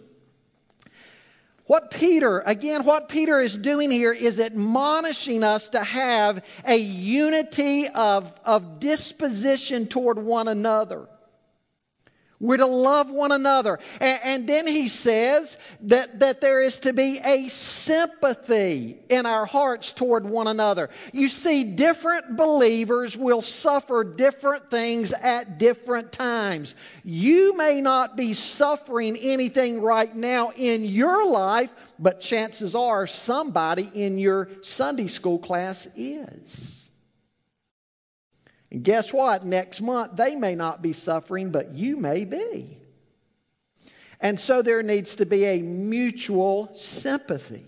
What 1.67 1.91
Peter, 1.91 2.41
again, 2.47 2.85
what 2.85 3.09
Peter 3.09 3.41
is 3.41 3.57
doing 3.57 3.91
here 3.91 4.13
is 4.13 4.39
admonishing 4.39 5.43
us 5.43 5.69
to 5.71 5.83
have 5.83 6.45
a 6.65 6.77
unity 6.77 7.89
of, 7.89 8.33
of 8.45 8.79
disposition 8.79 9.87
toward 9.87 10.19
one 10.19 10.47
another. 10.47 11.09
We're 12.39 12.59
to 12.59 12.67
love 12.67 13.11
one 13.11 13.33
another. 13.33 13.79
And, 13.99 14.21
and, 14.23 14.47
then 14.47 14.67
he 14.67 14.89
says 14.89 15.57
that, 15.83 16.21
that 16.21 16.43
there 16.43 16.61
is 16.61 16.79
to 16.81 16.93
be 16.93 17.19
a 17.19 17.49
sympathy 17.49 18.99
in 19.09 19.25
our 19.25 19.47
hearts 19.47 19.93
toward 19.93 20.27
one 20.27 20.47
another. 20.47 20.91
You 21.13 21.29
see, 21.29 21.65
different 21.65 22.37
believers 22.37 23.17
will 23.17 23.41
suffer 23.41 24.05
different 24.05 24.71
things 24.71 25.13
at 25.13 25.59
different 25.59 26.13
times. 26.13 26.75
You 27.05 27.57
may 27.57 27.81
not 27.81 28.17
be 28.17 28.35
suffering 28.35 29.17
anything 29.17 29.81
right 29.81 30.15
now 30.15 30.53
in 30.57 30.85
your 30.85 31.27
life, 31.27 31.73
but 31.99 32.21
chances 32.21 32.75
are 32.75 33.07
somebody 33.07 33.91
in 33.95 34.19
your 34.19 34.49
Sunday 34.61 35.07
school 35.07 35.39
class 35.39 35.89
is. 35.97 36.86
And 38.77 38.85
guess 38.85 39.11
what? 39.11 39.43
Next 39.43 39.81
month, 39.81 40.17
they 40.17 40.35
may 40.35 40.55
not 40.55 40.83
be 40.83 40.93
suffering, 40.93 41.51
but 41.51 41.73
you 41.73 41.97
may 41.97 42.27
be. 42.27 42.77
And 44.21 44.39
so 44.39 44.61
there 44.61 44.83
needs 44.83 45.17
to 45.17 45.25
be 45.25 45.47
a 45.47 45.63
mutual 45.63 46.69
sympathy. 46.75 47.65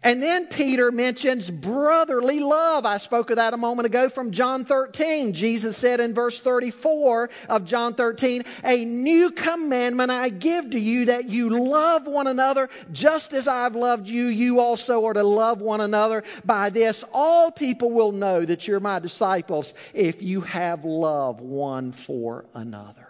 And 0.00 0.22
then 0.22 0.46
Peter 0.46 0.92
mentions 0.92 1.50
brotherly 1.50 2.38
love. 2.38 2.86
I 2.86 2.98
spoke 2.98 3.30
of 3.30 3.36
that 3.36 3.52
a 3.52 3.56
moment 3.56 3.86
ago 3.86 4.08
from 4.08 4.30
John 4.30 4.64
13. 4.64 5.32
Jesus 5.32 5.76
said 5.76 5.98
in 5.98 6.14
verse 6.14 6.38
34 6.38 7.28
of 7.48 7.64
John 7.64 7.94
13, 7.94 8.44
A 8.62 8.84
new 8.84 9.32
commandment 9.32 10.12
I 10.12 10.28
give 10.28 10.70
to 10.70 10.78
you 10.78 11.06
that 11.06 11.28
you 11.28 11.50
love 11.50 12.06
one 12.06 12.28
another 12.28 12.70
just 12.92 13.32
as 13.32 13.48
I've 13.48 13.74
loved 13.74 14.06
you. 14.06 14.26
You 14.26 14.60
also 14.60 15.04
are 15.04 15.14
to 15.14 15.24
love 15.24 15.60
one 15.60 15.80
another. 15.80 16.22
By 16.44 16.70
this, 16.70 17.04
all 17.12 17.50
people 17.50 17.90
will 17.90 18.12
know 18.12 18.44
that 18.44 18.68
you're 18.68 18.78
my 18.78 19.00
disciples 19.00 19.74
if 19.94 20.22
you 20.22 20.42
have 20.42 20.84
love 20.84 21.40
one 21.40 21.90
for 21.90 22.44
another. 22.54 23.08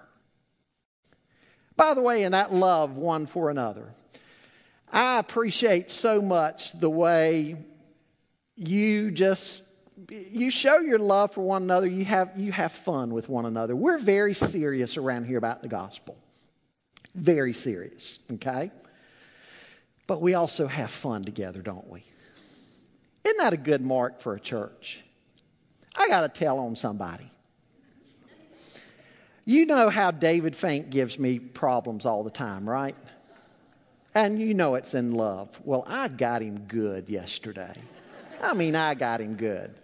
By 1.77 1.93
the 1.93 2.03
way, 2.03 2.25
in 2.25 2.33
that 2.33 2.53
love 2.53 2.97
one 2.97 3.27
for 3.27 3.51
another, 3.51 3.93
I 4.93 5.19
appreciate 5.19 5.91
so 5.91 6.21
much 6.21 6.73
the 6.73 6.91
way 6.91 7.57
you 8.57 9.11
just 9.11 9.63
you 10.09 10.51
show 10.51 10.79
your 10.79 10.99
love 10.99 11.33
for 11.33 11.43
one 11.43 11.63
another. 11.63 11.87
You 11.87 12.05
have 12.05 12.39
you 12.39 12.53
have 12.53 12.73
fun 12.73 13.13
with 13.13 13.29
one 13.29 13.47
another. 13.47 13.75
We're 13.75 13.99
very 13.99 14.35
serious 14.35 14.97
around 14.97 15.25
here 15.25 15.39
about 15.39 15.63
the 15.63 15.69
gospel. 15.69 16.17
Very 17.15 17.53
serious, 17.53 18.19
okay? 18.35 18.71
But 20.07 20.23
we 20.23 20.35
also 20.35 20.67
have 20.67 20.91
fun 20.91 21.25
together, 21.25 21.61
don't 21.63 21.89
we? 21.89 22.05
Isn't 23.25 23.39
that 23.39 23.53
a 23.53 23.59
good 23.59 23.83
mark 23.83 24.21
for 24.21 24.35
a 24.35 24.41
church? 24.41 25.03
I 25.95 26.09
got 26.09 26.21
to 26.21 26.29
tell 26.29 26.59
on 26.61 26.77
somebody. 26.77 27.31
You 29.45 29.67
know 29.67 29.91
how 29.91 30.11
David 30.11 30.55
Fink 30.55 30.91
gives 30.91 31.19
me 31.19 31.39
problems 31.39 32.07
all 32.07 32.23
the 32.23 32.31
time, 32.31 32.69
right? 32.69 32.95
And 34.15 34.41
you 34.41 34.55
know 34.55 34.75
it's 34.75 34.95
in 34.95 35.13
love. 35.13 35.49
Well, 35.65 35.85
I 35.87 36.09
got 36.09 36.43
him 36.43 36.61
good 36.67 37.09
yesterday. 37.09 37.75
I 38.43 38.55
mean, 38.55 38.75
I 38.75 38.95
got 38.95 39.21
him 39.21 39.35
good. 39.35 39.75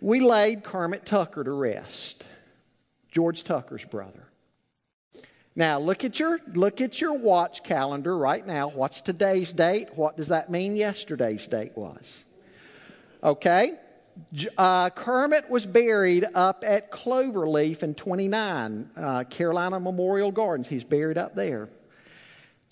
We 0.00 0.20
laid 0.20 0.64
Kermit 0.64 1.06
Tucker 1.06 1.44
to 1.44 1.52
rest, 1.52 2.24
George 3.10 3.44
Tucker's 3.44 3.84
brother. 3.84 4.24
Now 5.54 5.78
look 5.78 6.04
at 6.04 6.18
your 6.18 6.40
look 6.54 6.80
at 6.80 7.00
your 7.00 7.12
watch 7.12 7.62
calendar 7.62 8.16
right 8.16 8.46
now. 8.46 8.68
What's 8.68 9.00
today's 9.02 9.52
date? 9.52 9.88
What 9.94 10.16
does 10.16 10.28
that 10.28 10.50
mean 10.50 10.76
yesterday's 10.76 11.46
date 11.46 11.76
was? 11.76 12.24
Okay. 13.22 13.74
Uh, 14.58 14.90
Kermit 14.90 15.48
was 15.48 15.64
buried 15.64 16.26
up 16.34 16.64
at 16.66 16.90
Cloverleaf 16.90 17.82
in 17.82 17.94
29, 17.94 18.90
uh, 18.94 19.24
Carolina 19.24 19.80
Memorial 19.80 20.30
Gardens. 20.30 20.68
He's 20.68 20.84
buried 20.84 21.16
up 21.16 21.34
there. 21.34 21.68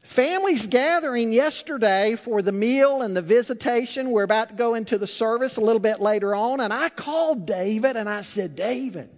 Families 0.02 0.66
gathering 0.66 1.32
yesterday 1.32 2.16
for 2.16 2.40
the 2.40 2.52
meal 2.52 3.02
and 3.02 3.14
the 3.14 3.22
visitation. 3.22 4.10
We're 4.10 4.22
about 4.24 4.48
to 4.48 4.54
go 4.54 4.74
into 4.74 4.96
the 4.96 5.06
service 5.06 5.56
a 5.56 5.60
little 5.60 5.80
bit 5.80 6.00
later 6.00 6.34
on. 6.34 6.60
And 6.60 6.72
I 6.72 6.88
called 6.88 7.46
David 7.46 7.96
and 7.96 8.08
I 8.08 8.22
said, 8.22 8.56
David, 8.56 9.10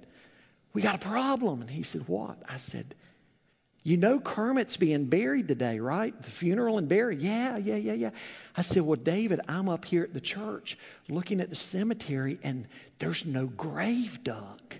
we 0.72 0.82
got 0.82 0.96
a 0.96 1.08
problem. 1.08 1.60
And 1.60 1.70
he 1.70 1.84
said, 1.84 2.08
What? 2.08 2.36
I 2.48 2.56
said, 2.56 2.96
You 3.84 3.96
know 3.96 4.18
Kermit's 4.18 4.76
being 4.76 5.04
buried 5.04 5.46
today, 5.46 5.78
right? 5.78 6.20
The 6.20 6.30
funeral 6.30 6.78
and 6.78 6.88
burial. 6.88 7.22
Yeah, 7.22 7.58
yeah, 7.58 7.76
yeah, 7.76 7.94
yeah. 7.94 8.10
I 8.56 8.62
said, 8.62 8.82
Well, 8.82 8.98
David, 9.00 9.40
I'm 9.48 9.68
up 9.68 9.84
here 9.84 10.02
at 10.02 10.12
the 10.12 10.20
church 10.20 10.76
looking 11.08 11.40
at 11.40 11.48
the 11.48 11.56
cemetery 11.56 12.40
and 12.42 12.66
there's 12.98 13.24
no 13.24 13.46
grave 13.46 14.24
dug. 14.24 14.74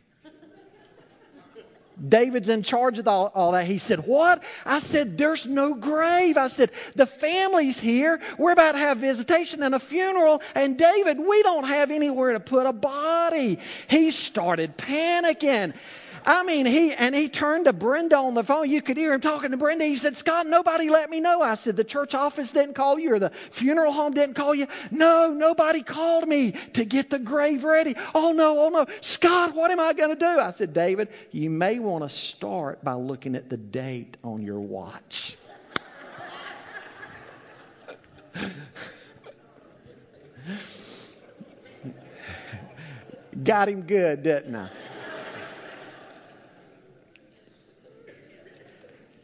David's 2.06 2.48
in 2.48 2.62
charge 2.62 2.98
of 2.98 3.06
all, 3.06 3.30
all, 3.34 3.52
that. 3.52 3.64
He 3.64 3.78
said, 3.78 4.00
What? 4.06 4.42
I 4.64 4.80
said, 4.80 5.16
There's 5.16 5.46
no 5.46 5.74
grave. 5.74 6.36
I 6.36 6.48
said, 6.48 6.70
The 6.96 7.06
family's 7.06 7.78
here. 7.78 8.20
We're 8.38 8.52
about 8.52 8.72
to 8.72 8.78
have 8.78 8.98
visitation 8.98 9.62
and 9.62 9.74
a 9.74 9.78
funeral. 9.78 10.42
And 10.54 10.76
David, 10.76 11.18
we 11.18 11.42
don't 11.42 11.64
have 11.64 11.90
anywhere 11.90 12.32
to 12.32 12.40
put 12.40 12.66
a 12.66 12.72
body. 12.72 13.58
He 13.88 14.10
started 14.10 14.76
panicking. 14.76 15.74
I 16.24 16.44
mean, 16.44 16.66
he 16.66 16.94
and 16.94 17.14
he 17.14 17.28
turned 17.28 17.64
to 17.64 17.72
Brenda 17.72 18.16
on 18.16 18.34
the 18.34 18.44
phone. 18.44 18.70
You 18.70 18.80
could 18.80 18.96
hear 18.96 19.12
him 19.12 19.20
talking 19.20 19.50
to 19.50 19.56
Brenda. 19.56 19.84
He 19.84 19.96
said, 19.96 20.16
Scott, 20.16 20.46
nobody 20.46 20.88
let 20.88 21.10
me 21.10 21.18
know. 21.20 21.42
I 21.42 21.56
said, 21.56 21.76
the 21.76 21.82
church 21.84 22.14
office 22.14 22.52
didn't 22.52 22.74
call 22.74 22.98
you 22.98 23.14
or 23.14 23.18
the 23.18 23.30
funeral 23.30 23.92
home 23.92 24.12
didn't 24.12 24.34
call 24.34 24.54
you. 24.54 24.68
No, 24.90 25.32
nobody 25.32 25.82
called 25.82 26.28
me 26.28 26.52
to 26.74 26.84
get 26.84 27.10
the 27.10 27.18
grave 27.18 27.64
ready. 27.64 27.96
Oh 28.14 28.32
no, 28.32 28.60
oh 28.60 28.68
no. 28.68 28.86
Scott, 29.00 29.54
what 29.54 29.72
am 29.72 29.80
I 29.80 29.92
going 29.94 30.10
to 30.10 30.16
do? 30.16 30.26
I 30.26 30.52
said, 30.52 30.72
David, 30.72 31.08
you 31.32 31.50
may 31.50 31.80
want 31.80 32.04
to 32.04 32.08
start 32.08 32.84
by 32.84 32.92
looking 32.92 33.34
at 33.34 33.50
the 33.50 33.56
date 33.56 34.16
on 34.22 34.42
your 34.42 34.60
watch. 34.60 35.36
Got 43.42 43.68
him 43.68 43.82
good, 43.82 44.22
didn't 44.22 44.54
I? 44.54 44.68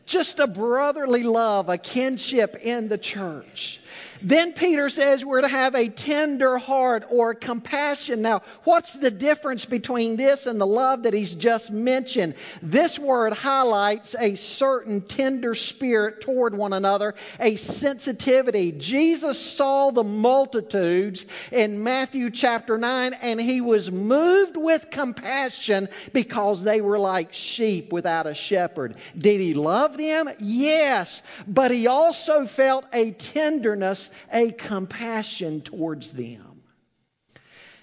Just 0.09 0.41
a 0.41 0.47
brotherly 0.47 1.23
love, 1.23 1.69
a 1.69 1.79
kinship 1.79 2.57
in 2.57 2.89
the 2.89 2.99
church. 2.99 3.81
Then 4.23 4.53
Peter 4.53 4.89
says 4.91 5.25
we're 5.25 5.43
to 5.43 5.49
have 5.49 5.75
a 5.75 5.89
tender 5.89 6.59
heart 6.59 7.05
or 7.11 7.35
compassion. 7.35 8.23
Now, 8.23 8.43
what's 8.65 8.95
the 8.95 9.11
difference 9.11 9.65
between 9.65 10.17
this 10.17 10.47
and 10.47 10.61
the 10.61 10.67
love 10.67 11.05
that 11.05 11.15
he's 11.15 11.35
just 11.35 11.71
mentioned? 11.71 12.35
This 12.63 12.99
word 12.99 13.33
highlights 13.33 14.17
a 14.19 14.35
certain 14.35 15.03
tender 15.03 15.55
spirit 15.55 16.21
toward 16.21 16.55
one 16.55 16.73
another, 16.73 17.15
a 17.39 17.57
sensitivity. 17.57 18.73
Jesus 18.73 19.39
saw 19.41 19.91
the 19.91 20.05
multitudes 20.05 21.27
in 21.53 21.83
Matthew 21.83 22.31
chapter 22.31 22.79
9 22.79 23.15
and 23.15 23.41
he 23.41 23.61
was 23.61 23.91
moved 23.91 24.57
with 24.57 24.91
compassion 24.91 25.89
because 26.13 26.63
they 26.63 26.81
were 26.81 26.99
like 26.99 27.33
sheep 27.33 27.93
without 27.93 28.27
a 28.27 28.35
shepherd. 28.35 28.97
Did 29.17 29.41
he 29.41 29.55
love 29.55 29.97
them? 29.97 30.29
Yes, 30.39 31.23
but 31.47 31.71
he 31.71 31.87
also 31.87 32.47
felt 32.47 32.85
a 32.93 33.13
tenderness 33.13 34.08
a 34.33 34.51
compassion 34.53 35.61
towards 35.61 36.13
them. 36.13 36.63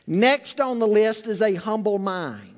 Next 0.08 0.62
on 0.62 0.80
the 0.80 0.88
list 0.88 1.26
is 1.28 1.42
a 1.42 1.56
humble 1.56 1.98
mind. 1.98 2.56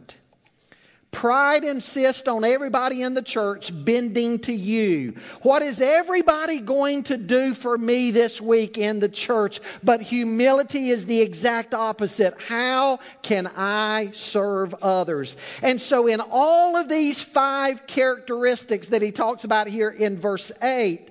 Pride 1.12 1.64
insists 1.64 2.28
on 2.28 2.44
everybody 2.44 3.02
in 3.02 3.16
the 3.16 3.24
church 3.24 3.72
bending 3.74 4.38
to 4.40 4.54
you. 4.54 5.16
What 5.42 5.64
is 5.64 5.82
everybody 5.82 6.60
going 6.60 7.06
to 7.06 7.18
do 7.18 7.56
for 7.56 7.76
me 7.76 8.12
this 8.12 8.40
week 8.40 8.78
in 8.78 9.00
the 9.00 9.10
church? 9.10 9.60
But 9.84 10.02
humility 10.02 10.90
is 10.90 11.08
the 11.08 11.20
exact 11.20 11.74
opposite. 11.74 12.40
How 12.40 13.00
can 13.24 13.48
I 13.56 14.12
serve 14.14 14.76
others? 14.76 15.38
And 15.64 15.82
so, 15.82 16.06
in 16.06 16.22
all 16.22 16.76
of 16.76 16.88
these 16.88 17.24
five 17.24 17.88
characteristics 17.88 18.90
that 18.90 19.02
he 19.02 19.12
talks 19.12 19.44
about 19.44 19.68
here 19.68 19.90
in 19.90 20.20
verse 20.20 20.52
8, 20.62 21.10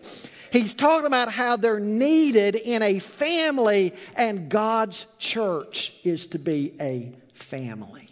He's 0.51 0.75
talking 0.75 1.07
about 1.07 1.33
how 1.33 1.57
they're 1.57 1.81
needed 1.81 2.55
in 2.55 2.83
a 2.83 2.99
family, 2.99 3.93
and 4.15 4.49
God's 4.49 5.07
church 5.19 5.95
is 6.05 6.29
to 6.29 6.39
be 6.39 6.75
a 6.81 7.13
family. 7.35 8.09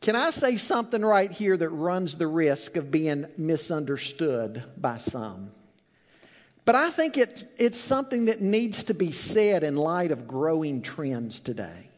Can 0.00 0.14
I 0.14 0.30
say 0.30 0.56
something 0.56 1.04
right 1.04 1.30
here 1.30 1.56
that 1.56 1.70
runs 1.70 2.16
the 2.16 2.26
risk 2.26 2.76
of 2.76 2.90
being 2.90 3.26
misunderstood 3.36 4.62
by 4.76 4.98
some? 4.98 5.50
But 6.64 6.74
I 6.74 6.90
think 6.90 7.16
it's, 7.16 7.46
it's 7.58 7.78
something 7.78 8.26
that 8.26 8.40
needs 8.40 8.84
to 8.84 8.94
be 8.94 9.12
said 9.12 9.64
in 9.64 9.76
light 9.76 10.10
of 10.10 10.26
growing 10.26 10.82
trends 10.82 11.40
today. 11.40 11.90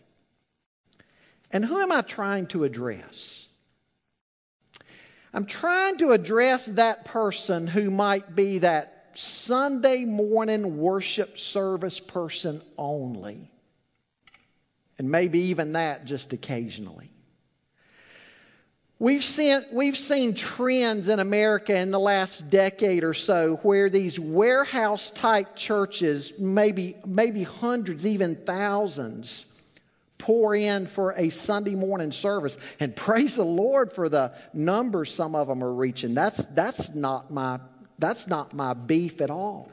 And 1.50 1.64
who 1.64 1.80
am 1.80 1.90
I 1.90 2.02
trying 2.02 2.46
to 2.48 2.64
address? 2.64 3.47
I'm 5.32 5.46
trying 5.46 5.98
to 5.98 6.12
address 6.12 6.66
that 6.66 7.04
person 7.04 7.66
who 7.66 7.90
might 7.90 8.34
be 8.34 8.58
that 8.58 9.10
Sunday 9.14 10.04
morning 10.04 10.78
worship 10.78 11.38
service 11.38 12.00
person 12.00 12.62
only. 12.76 13.50
And 14.98 15.10
maybe 15.10 15.38
even 15.38 15.72
that 15.74 16.04
just 16.04 16.32
occasionally. 16.32 17.10
We've 19.00 19.22
seen, 19.22 19.64
we've 19.70 19.96
seen 19.96 20.34
trends 20.34 21.08
in 21.08 21.20
America 21.20 21.78
in 21.78 21.92
the 21.92 22.00
last 22.00 22.50
decade 22.50 23.04
or 23.04 23.14
so 23.14 23.60
where 23.62 23.88
these 23.88 24.18
warehouse 24.18 25.12
type 25.12 25.54
churches, 25.54 26.32
maybe, 26.36 26.96
maybe 27.06 27.44
hundreds, 27.44 28.04
even 28.04 28.34
thousands, 28.34 29.46
pour 30.18 30.54
in 30.54 30.86
for 30.86 31.12
a 31.12 31.30
Sunday 31.30 31.74
morning 31.74 32.12
service. 32.12 32.56
And 32.80 32.94
praise 32.94 33.36
the 33.36 33.44
Lord 33.44 33.92
for 33.92 34.08
the 34.08 34.34
numbers 34.52 35.14
some 35.14 35.34
of 35.34 35.48
them 35.48 35.62
are 35.62 35.72
reaching. 35.72 36.14
That's, 36.14 36.44
that's, 36.46 36.94
not, 36.94 37.30
my, 37.30 37.60
that's 37.98 38.26
not 38.26 38.52
my 38.52 38.74
beef 38.74 39.20
at 39.20 39.30
all. 39.30 39.70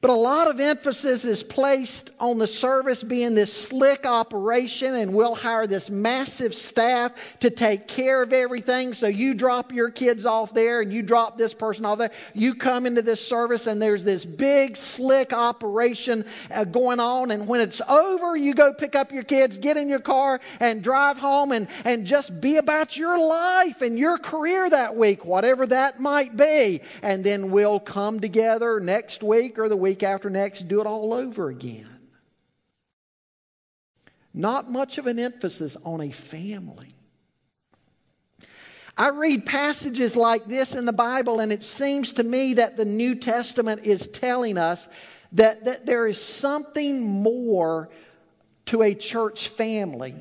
But 0.00 0.10
a 0.10 0.14
lot 0.14 0.48
of 0.48 0.60
emphasis 0.60 1.24
is 1.24 1.42
placed 1.42 2.10
on 2.20 2.38
the 2.38 2.46
service 2.46 3.02
being 3.02 3.34
this 3.34 3.52
slick 3.52 4.06
operation, 4.06 4.94
and 4.94 5.12
we'll 5.12 5.34
hire 5.34 5.66
this 5.66 5.90
massive 5.90 6.54
staff 6.54 7.12
to 7.40 7.50
take 7.50 7.88
care 7.88 8.22
of 8.22 8.32
everything. 8.32 8.94
So 8.94 9.08
you 9.08 9.34
drop 9.34 9.72
your 9.72 9.90
kids 9.90 10.24
off 10.24 10.54
there, 10.54 10.82
and 10.82 10.92
you 10.92 11.02
drop 11.02 11.36
this 11.36 11.52
person 11.52 11.84
off 11.84 11.98
there. 11.98 12.12
You 12.32 12.54
come 12.54 12.86
into 12.86 13.02
this 13.02 13.26
service, 13.26 13.66
and 13.66 13.82
there's 13.82 14.04
this 14.04 14.24
big, 14.24 14.76
slick 14.76 15.32
operation 15.32 16.24
uh, 16.52 16.62
going 16.62 17.00
on. 17.00 17.32
And 17.32 17.48
when 17.48 17.60
it's 17.60 17.82
over, 17.88 18.36
you 18.36 18.54
go 18.54 18.72
pick 18.72 18.94
up 18.94 19.10
your 19.10 19.24
kids, 19.24 19.58
get 19.58 19.76
in 19.76 19.88
your 19.88 19.98
car, 19.98 20.38
and 20.60 20.80
drive 20.80 21.18
home, 21.18 21.50
and, 21.50 21.66
and 21.84 22.06
just 22.06 22.40
be 22.40 22.58
about 22.58 22.96
your 22.96 23.18
life 23.18 23.82
and 23.82 23.98
your 23.98 24.16
career 24.16 24.70
that 24.70 24.94
week, 24.94 25.24
whatever 25.24 25.66
that 25.66 25.98
might 25.98 26.36
be. 26.36 26.82
And 27.02 27.24
then 27.24 27.50
we'll 27.50 27.80
come 27.80 28.20
together 28.20 28.78
next 28.78 29.24
week 29.24 29.58
or 29.58 29.68
the 29.68 29.76
week 29.76 29.87
week 29.88 30.02
after 30.02 30.28
next, 30.28 30.68
do 30.68 30.82
it 30.82 30.86
all 30.86 31.14
over 31.14 31.48
again. 31.48 31.88
Not 34.34 34.70
much 34.70 34.98
of 34.98 35.06
an 35.06 35.18
emphasis 35.18 35.78
on 35.82 36.02
a 36.02 36.10
family. 36.10 36.90
I 38.98 39.08
read 39.10 39.46
passages 39.46 40.14
like 40.14 40.46
this 40.46 40.74
in 40.74 40.84
the 40.84 40.92
Bible, 40.92 41.40
and 41.40 41.50
it 41.50 41.64
seems 41.64 42.12
to 42.14 42.22
me 42.22 42.54
that 42.54 42.76
the 42.76 42.84
New 42.84 43.14
Testament 43.14 43.86
is 43.86 44.08
telling 44.08 44.58
us 44.58 44.88
that, 45.32 45.64
that 45.64 45.86
there 45.86 46.06
is 46.06 46.22
something 46.22 47.00
more 47.00 47.88
to 48.66 48.82
a 48.82 48.94
church 48.94 49.48
family 49.48 50.14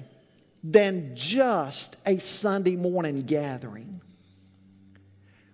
than 0.63 1.13
just 1.13 1.97
a 2.05 2.19
Sunday 2.19 2.77
morning 2.77 3.23
gathering. 3.23 3.99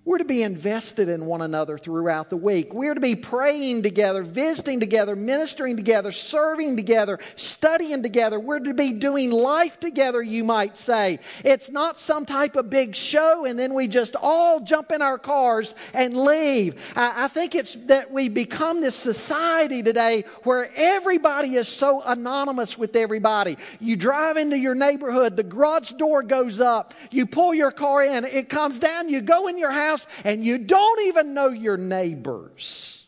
We're 0.06 0.18
to 0.18 0.26
be 0.26 0.44
invested 0.44 1.08
in 1.08 1.26
one 1.28 1.42
another 1.42 1.78
throughout 1.78 2.30
the 2.30 2.36
week. 2.36 2.74
We're 2.74 2.94
to 2.94 3.00
be 3.00 3.16
praying 3.16 3.84
together, 3.84 4.22
visiting 4.24 4.82
together, 4.82 5.16
ministering 5.16 5.78
together, 5.78 6.12
serving 6.12 6.76
together, 6.76 7.20
studying 7.38 8.04
together. 8.04 8.38
We're 8.38 8.60
to 8.60 8.74
be 8.74 8.92
doing 8.92 9.32
life 9.32 9.80
together, 9.80 10.22
you 10.22 10.44
might 10.44 10.76
say. 10.76 11.20
It's 11.46 11.72
not 11.72 12.02
some 12.02 12.26
type 12.26 12.58
of 12.58 12.70
big 12.70 12.98
show 12.98 13.46
and 13.46 13.58
then 13.58 13.74
we 13.74 13.88
just 13.88 14.18
all 14.18 14.60
jump 14.60 14.92
in 14.92 15.02
our 15.02 15.18
cars 15.18 15.74
and 15.94 16.18
leave. 16.18 16.84
I, 16.98 17.30
think 17.30 17.56
it's 17.56 17.76
that 17.86 18.12
we 18.12 18.28
become 18.28 18.82
this 18.82 18.96
society 18.96 19.84
today 19.84 20.26
where 20.44 20.70
everybody 20.76 21.56
is 21.56 21.70
so 21.70 22.02
anonymous 22.06 22.78
with 22.78 22.98
everybody. 22.98 23.58
You 23.80 23.96
drive 23.96 24.36
into 24.36 24.58
your 24.58 24.76
neighborhood, 24.76 25.38
the 25.38 25.44
garage 25.44 25.94
door 25.94 26.24
goes 26.24 26.60
up, 26.60 26.94
you 27.10 27.26
pull 27.26 27.54
your 27.54 27.72
car 27.72 28.04
in, 28.04 28.26
it 28.26 28.50
comes 28.50 28.78
down, 28.80 29.08
you 29.08 29.22
go 29.22 29.48
in 29.48 29.58
your 29.58 29.72
house 29.72 29.93
house 29.94 30.08
and 30.24 30.44
you 30.44 30.58
don't 30.58 31.02
even 31.02 31.34
know 31.34 31.50
your 31.50 31.78
neighbors. 31.78 33.06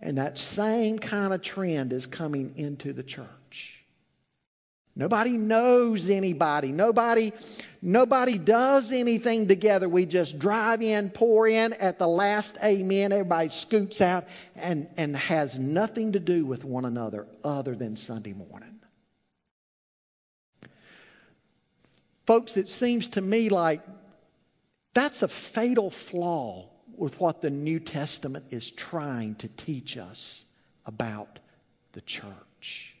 And 0.00 0.18
that 0.18 0.38
same 0.38 0.98
kind 0.98 1.32
of 1.32 1.42
trend 1.42 1.92
is 1.92 2.06
coming 2.06 2.52
into 2.56 2.92
the 2.92 3.02
church. 3.02 3.84
Nobody 4.96 5.32
knows 5.32 6.08
anybody. 6.08 6.70
Nobody, 6.70 7.32
nobody 7.82 8.38
does 8.38 8.92
anything 8.92 9.48
together. 9.48 9.88
We 9.88 10.06
just 10.06 10.38
drive 10.38 10.82
in, 10.82 11.10
pour 11.10 11.48
in 11.48 11.72
at 11.74 11.98
the 11.98 12.06
last 12.06 12.58
amen. 12.62 13.10
Everybody 13.10 13.48
scoots 13.48 14.00
out 14.00 14.28
and, 14.54 14.86
and 14.96 15.16
has 15.16 15.58
nothing 15.58 16.12
to 16.12 16.20
do 16.20 16.46
with 16.46 16.64
one 16.64 16.84
another 16.84 17.26
other 17.42 17.74
than 17.74 17.96
Sunday 17.96 18.34
morning. 18.34 18.78
Folks, 22.26 22.56
it 22.56 22.68
seems 22.68 23.08
to 23.08 23.20
me 23.20 23.48
like 23.48 23.80
that's 24.94 25.22
a 25.22 25.28
fatal 25.28 25.90
flaw 25.90 26.68
with 26.96 27.20
what 27.20 27.42
the 27.42 27.50
New 27.50 27.80
Testament 27.80 28.46
is 28.50 28.70
trying 28.70 29.34
to 29.36 29.48
teach 29.48 29.96
us 29.96 30.44
about 30.86 31.40
the 31.92 32.00
church. 32.02 32.94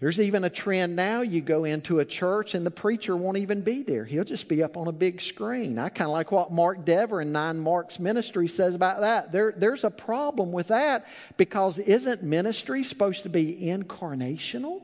There's 0.00 0.20
even 0.20 0.44
a 0.44 0.50
trend 0.50 0.96
now 0.96 1.22
you 1.22 1.40
go 1.40 1.64
into 1.64 2.00
a 2.00 2.04
church 2.04 2.54
and 2.54 2.66
the 2.66 2.70
preacher 2.70 3.16
won't 3.16 3.38
even 3.38 3.62
be 3.62 3.82
there. 3.82 4.04
He'll 4.04 4.24
just 4.24 4.48
be 4.48 4.62
up 4.62 4.76
on 4.76 4.88
a 4.88 4.92
big 4.92 5.20
screen. 5.20 5.78
I 5.78 5.88
kind 5.88 6.08
of 6.08 6.12
like 6.12 6.30
what 6.30 6.52
Mark 6.52 6.84
Dever 6.84 7.22
in 7.22 7.32
Nine 7.32 7.58
Marks 7.58 7.98
Ministry 7.98 8.48
says 8.48 8.74
about 8.74 9.00
that. 9.00 9.32
There, 9.32 9.54
there's 9.56 9.84
a 9.84 9.90
problem 9.90 10.52
with 10.52 10.68
that 10.68 11.06
because 11.36 11.78
isn't 11.78 12.22
ministry 12.22 12.84
supposed 12.84 13.22
to 13.22 13.28
be 13.28 13.56
incarnational? 13.62 14.82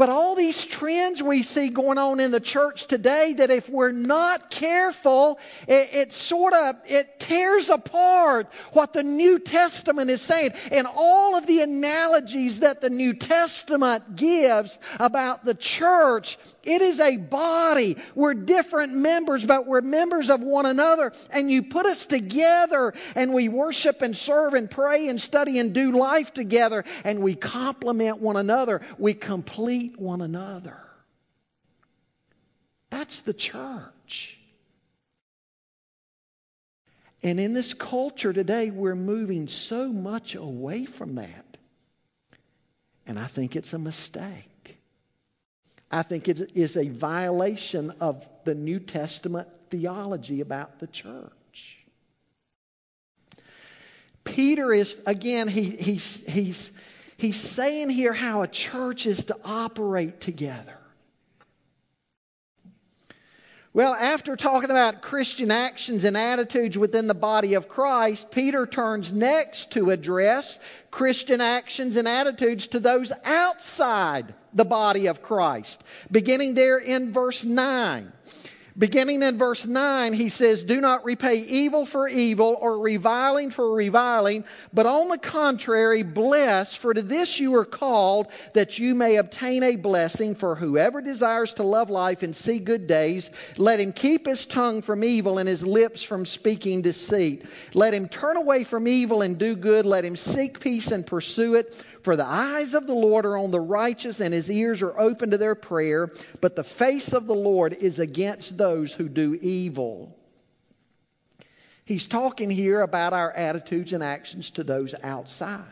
But 0.00 0.08
all 0.08 0.34
these 0.34 0.64
trends 0.64 1.22
we 1.22 1.42
see 1.42 1.68
going 1.68 1.98
on 1.98 2.20
in 2.20 2.30
the 2.30 2.40
church 2.40 2.86
today 2.86 3.34
that 3.34 3.50
if 3.50 3.68
we're 3.68 3.92
not 3.92 4.50
careful, 4.50 5.38
it, 5.68 5.90
it, 5.92 6.12
sort 6.14 6.54
of, 6.54 6.76
it 6.86 7.20
tears 7.20 7.68
apart 7.68 8.46
what 8.72 8.94
the 8.94 9.02
New 9.02 9.38
Testament 9.38 10.10
is 10.10 10.22
saying. 10.22 10.52
And 10.72 10.86
all 10.90 11.36
of 11.36 11.46
the 11.46 11.60
analogies 11.60 12.60
that 12.60 12.80
the 12.80 12.88
New 12.88 13.12
Testament 13.12 14.16
gives 14.16 14.78
about 14.98 15.44
the 15.44 15.54
church 15.54 16.38
it 16.62 16.82
is 16.82 17.00
a 17.00 17.16
body. 17.16 17.96
We're 18.14 18.34
different 18.34 18.94
members, 18.94 19.44
but 19.44 19.66
we're 19.66 19.80
members 19.80 20.28
of 20.28 20.40
one 20.40 20.66
another. 20.66 21.12
And 21.30 21.50
you 21.50 21.62
put 21.62 21.86
us 21.86 22.04
together 22.04 22.92
and 23.14 23.32
we 23.32 23.48
worship 23.48 24.02
and 24.02 24.16
serve 24.16 24.54
and 24.54 24.70
pray 24.70 25.08
and 25.08 25.20
study 25.20 25.58
and 25.58 25.72
do 25.72 25.92
life 25.92 26.34
together 26.34 26.84
and 27.04 27.20
we 27.20 27.34
complement 27.34 28.20
one 28.20 28.36
another. 28.36 28.82
We 28.98 29.14
complete 29.14 29.98
one 29.98 30.20
another. 30.20 30.76
That's 32.90 33.20
the 33.20 33.34
church. 33.34 34.38
And 37.22 37.38
in 37.38 37.54
this 37.54 37.74
culture 37.74 38.32
today, 38.32 38.70
we're 38.70 38.94
moving 38.94 39.46
so 39.46 39.88
much 39.92 40.34
away 40.34 40.86
from 40.86 41.16
that. 41.16 41.56
And 43.06 43.18
I 43.18 43.26
think 43.26 43.56
it's 43.56 43.72
a 43.72 43.78
mistake. 43.78 44.59
I 45.90 46.02
think 46.02 46.28
it 46.28 46.56
is 46.56 46.76
a 46.76 46.88
violation 46.88 47.92
of 48.00 48.28
the 48.44 48.54
New 48.54 48.78
Testament 48.78 49.48
theology 49.70 50.40
about 50.40 50.78
the 50.78 50.86
church. 50.86 51.78
Peter 54.24 54.72
is, 54.72 54.96
again, 55.06 55.48
he, 55.48 55.70
he's, 55.70 56.24
he's, 56.26 56.72
he's 57.16 57.40
saying 57.40 57.90
here 57.90 58.12
how 58.12 58.42
a 58.42 58.48
church 58.48 59.06
is 59.06 59.24
to 59.26 59.36
operate 59.44 60.20
together. 60.20 60.79
Well, 63.72 63.94
after 63.94 64.34
talking 64.34 64.70
about 64.70 65.00
Christian 65.00 65.52
actions 65.52 66.02
and 66.02 66.16
attitudes 66.16 66.76
within 66.76 67.06
the 67.06 67.14
body 67.14 67.54
of 67.54 67.68
Christ, 67.68 68.32
Peter 68.32 68.66
turns 68.66 69.12
next 69.12 69.70
to 69.72 69.90
address 69.90 70.58
Christian 70.90 71.40
actions 71.40 71.94
and 71.94 72.08
attitudes 72.08 72.66
to 72.68 72.80
those 72.80 73.12
outside 73.24 74.34
the 74.52 74.64
body 74.64 75.06
of 75.06 75.22
Christ. 75.22 75.84
Beginning 76.10 76.54
there 76.54 76.78
in 76.78 77.12
verse 77.12 77.44
9. 77.44 78.12
Beginning 78.78 79.22
in 79.22 79.36
verse 79.36 79.66
9, 79.66 80.12
he 80.12 80.28
says, 80.28 80.62
Do 80.62 80.80
not 80.80 81.04
repay 81.04 81.36
evil 81.36 81.84
for 81.84 82.08
evil 82.08 82.56
or 82.60 82.78
reviling 82.78 83.50
for 83.50 83.72
reviling, 83.72 84.44
but 84.72 84.86
on 84.86 85.08
the 85.08 85.18
contrary, 85.18 86.02
bless, 86.02 86.74
for 86.74 86.94
to 86.94 87.02
this 87.02 87.40
you 87.40 87.54
are 87.56 87.64
called, 87.64 88.28
that 88.54 88.78
you 88.78 88.94
may 88.94 89.16
obtain 89.16 89.62
a 89.62 89.76
blessing. 89.76 90.34
For 90.34 90.54
whoever 90.54 91.00
desires 91.00 91.52
to 91.54 91.62
love 91.62 91.90
life 91.90 92.22
and 92.22 92.34
see 92.34 92.58
good 92.58 92.86
days, 92.86 93.30
let 93.56 93.80
him 93.80 93.92
keep 93.92 94.26
his 94.26 94.46
tongue 94.46 94.82
from 94.82 95.02
evil 95.02 95.38
and 95.38 95.48
his 95.48 95.66
lips 95.66 96.02
from 96.02 96.24
speaking 96.24 96.82
deceit. 96.82 97.46
Let 97.74 97.92
him 97.92 98.08
turn 98.08 98.36
away 98.36 98.64
from 98.64 98.86
evil 98.86 99.22
and 99.22 99.36
do 99.36 99.56
good. 99.56 99.84
Let 99.84 100.04
him 100.04 100.16
seek 100.16 100.60
peace 100.60 100.92
and 100.92 101.06
pursue 101.06 101.56
it. 101.56 101.74
For 102.02 102.16
the 102.16 102.26
eyes 102.26 102.74
of 102.74 102.86
the 102.86 102.94
Lord 102.94 103.26
are 103.26 103.36
on 103.36 103.50
the 103.50 103.60
righteous, 103.60 104.20
and 104.20 104.32
his 104.32 104.50
ears 104.50 104.82
are 104.82 104.98
open 104.98 105.30
to 105.30 105.38
their 105.38 105.54
prayer, 105.54 106.10
but 106.40 106.56
the 106.56 106.64
face 106.64 107.12
of 107.12 107.26
the 107.26 107.34
Lord 107.34 107.74
is 107.74 107.98
against 107.98 108.56
those 108.56 108.92
who 108.92 109.08
do 109.08 109.38
evil. 109.40 110.16
He's 111.84 112.06
talking 112.06 112.50
here 112.50 112.82
about 112.82 113.12
our 113.12 113.32
attitudes 113.32 113.92
and 113.92 114.02
actions 114.02 114.50
to 114.50 114.64
those 114.64 114.94
outside. 115.02 115.64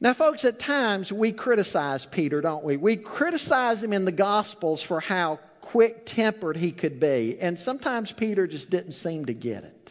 Now, 0.00 0.12
folks, 0.14 0.44
at 0.44 0.58
times 0.58 1.12
we 1.12 1.30
criticize 1.32 2.06
Peter, 2.06 2.40
don't 2.40 2.64
we? 2.64 2.76
We 2.76 2.96
criticize 2.96 3.82
him 3.82 3.92
in 3.92 4.04
the 4.04 4.12
Gospels 4.12 4.82
for 4.82 5.00
how 5.00 5.38
quick 5.60 6.04
tempered 6.06 6.56
he 6.56 6.72
could 6.72 6.98
be, 6.98 7.38
and 7.40 7.58
sometimes 7.58 8.12
Peter 8.12 8.46
just 8.46 8.70
didn't 8.70 8.92
seem 8.92 9.26
to 9.26 9.34
get 9.34 9.64
it. 9.64 9.83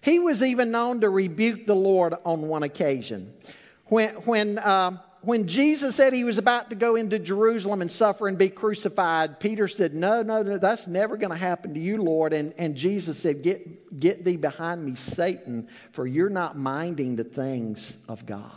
He 0.00 0.18
was 0.18 0.42
even 0.42 0.70
known 0.70 1.00
to 1.02 1.10
rebuke 1.10 1.66
the 1.66 1.76
Lord 1.76 2.14
on 2.24 2.42
one 2.42 2.62
occasion. 2.62 3.32
When, 3.86 4.10
when, 4.24 4.58
uh, 4.58 4.98
when 5.22 5.46
Jesus 5.46 5.96
said 5.96 6.14
he 6.14 6.24
was 6.24 6.38
about 6.38 6.70
to 6.70 6.76
go 6.76 6.96
into 6.96 7.18
Jerusalem 7.18 7.82
and 7.82 7.92
suffer 7.92 8.26
and 8.26 8.38
be 8.38 8.48
crucified, 8.48 9.40
Peter 9.40 9.68
said, 9.68 9.92
No, 9.92 10.22
no, 10.22 10.42
no 10.42 10.56
that's 10.56 10.86
never 10.86 11.16
going 11.16 11.32
to 11.32 11.36
happen 11.36 11.74
to 11.74 11.80
you, 11.80 12.02
Lord. 12.02 12.32
And, 12.32 12.54
and 12.56 12.74
Jesus 12.74 13.18
said, 13.18 13.42
get, 13.42 14.00
get 14.00 14.24
thee 14.24 14.36
behind 14.36 14.84
me, 14.84 14.94
Satan, 14.94 15.68
for 15.92 16.06
you're 16.06 16.30
not 16.30 16.56
minding 16.56 17.16
the 17.16 17.24
things 17.24 17.98
of 18.08 18.24
God. 18.24 18.52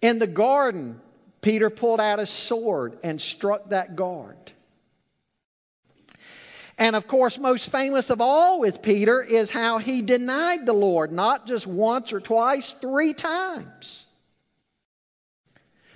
In 0.00 0.18
the 0.18 0.26
garden, 0.26 0.98
Peter 1.42 1.68
pulled 1.68 2.00
out 2.00 2.18
his 2.18 2.30
sword 2.30 2.98
and 3.02 3.20
struck 3.20 3.70
that 3.70 3.96
guard. 3.96 4.52
And 6.80 6.96
of 6.96 7.06
course, 7.06 7.38
most 7.38 7.70
famous 7.70 8.08
of 8.08 8.22
all 8.22 8.58
with 8.58 8.80
Peter 8.80 9.22
is 9.22 9.50
how 9.50 9.76
he 9.76 10.00
denied 10.00 10.64
the 10.64 10.72
Lord, 10.72 11.12
not 11.12 11.46
just 11.46 11.66
once 11.66 12.10
or 12.10 12.20
twice, 12.20 12.72
three 12.72 13.12
times. 13.12 14.06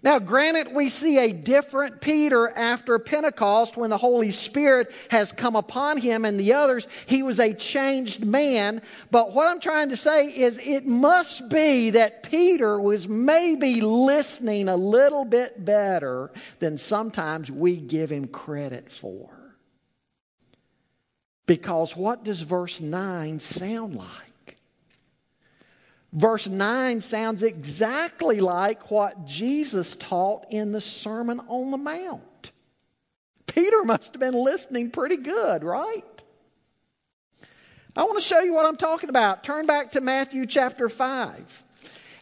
Now, 0.02 0.18
granted, 0.18 0.74
we 0.74 0.90
see 0.90 1.16
a 1.16 1.32
different 1.32 2.02
Peter 2.02 2.50
after 2.50 2.98
Pentecost 2.98 3.78
when 3.78 3.88
the 3.88 3.96
Holy 3.96 4.30
Spirit 4.30 4.92
has 5.08 5.32
come 5.32 5.56
upon 5.56 5.96
him 5.96 6.26
and 6.26 6.38
the 6.38 6.52
others. 6.52 6.86
He 7.06 7.22
was 7.22 7.40
a 7.40 7.54
changed 7.54 8.22
man. 8.22 8.82
But 9.10 9.32
what 9.32 9.46
I'm 9.46 9.60
trying 9.60 9.88
to 9.88 9.96
say 9.96 10.26
is 10.26 10.58
it 10.58 10.86
must 10.86 11.48
be 11.48 11.88
that 11.90 12.24
Peter 12.24 12.78
was 12.78 13.08
maybe 13.08 13.80
listening 13.80 14.68
a 14.68 14.76
little 14.76 15.24
bit 15.24 15.64
better 15.64 16.30
than 16.58 16.76
sometimes 16.76 17.50
we 17.50 17.78
give 17.78 18.12
him 18.12 18.28
credit 18.28 18.90
for. 18.92 19.33
Because 21.46 21.96
what 21.96 22.24
does 22.24 22.40
verse 22.40 22.80
9 22.80 23.40
sound 23.40 23.96
like? 23.96 24.58
Verse 26.12 26.46
9 26.46 27.00
sounds 27.00 27.42
exactly 27.42 28.40
like 28.40 28.90
what 28.90 29.26
Jesus 29.26 29.96
taught 29.96 30.46
in 30.50 30.72
the 30.72 30.80
Sermon 30.80 31.40
on 31.48 31.70
the 31.72 31.76
Mount. 31.76 32.52
Peter 33.46 33.84
must 33.84 34.14
have 34.14 34.20
been 34.20 34.34
listening 34.34 34.90
pretty 34.90 35.16
good, 35.16 35.64
right? 35.64 36.02
I 37.96 38.04
want 38.04 38.16
to 38.16 38.24
show 38.24 38.40
you 38.40 38.54
what 38.54 38.66
I'm 38.66 38.76
talking 38.76 39.08
about. 39.08 39.44
Turn 39.44 39.66
back 39.66 39.92
to 39.92 40.00
Matthew 40.00 40.46
chapter 40.46 40.88
5. 40.88 41.64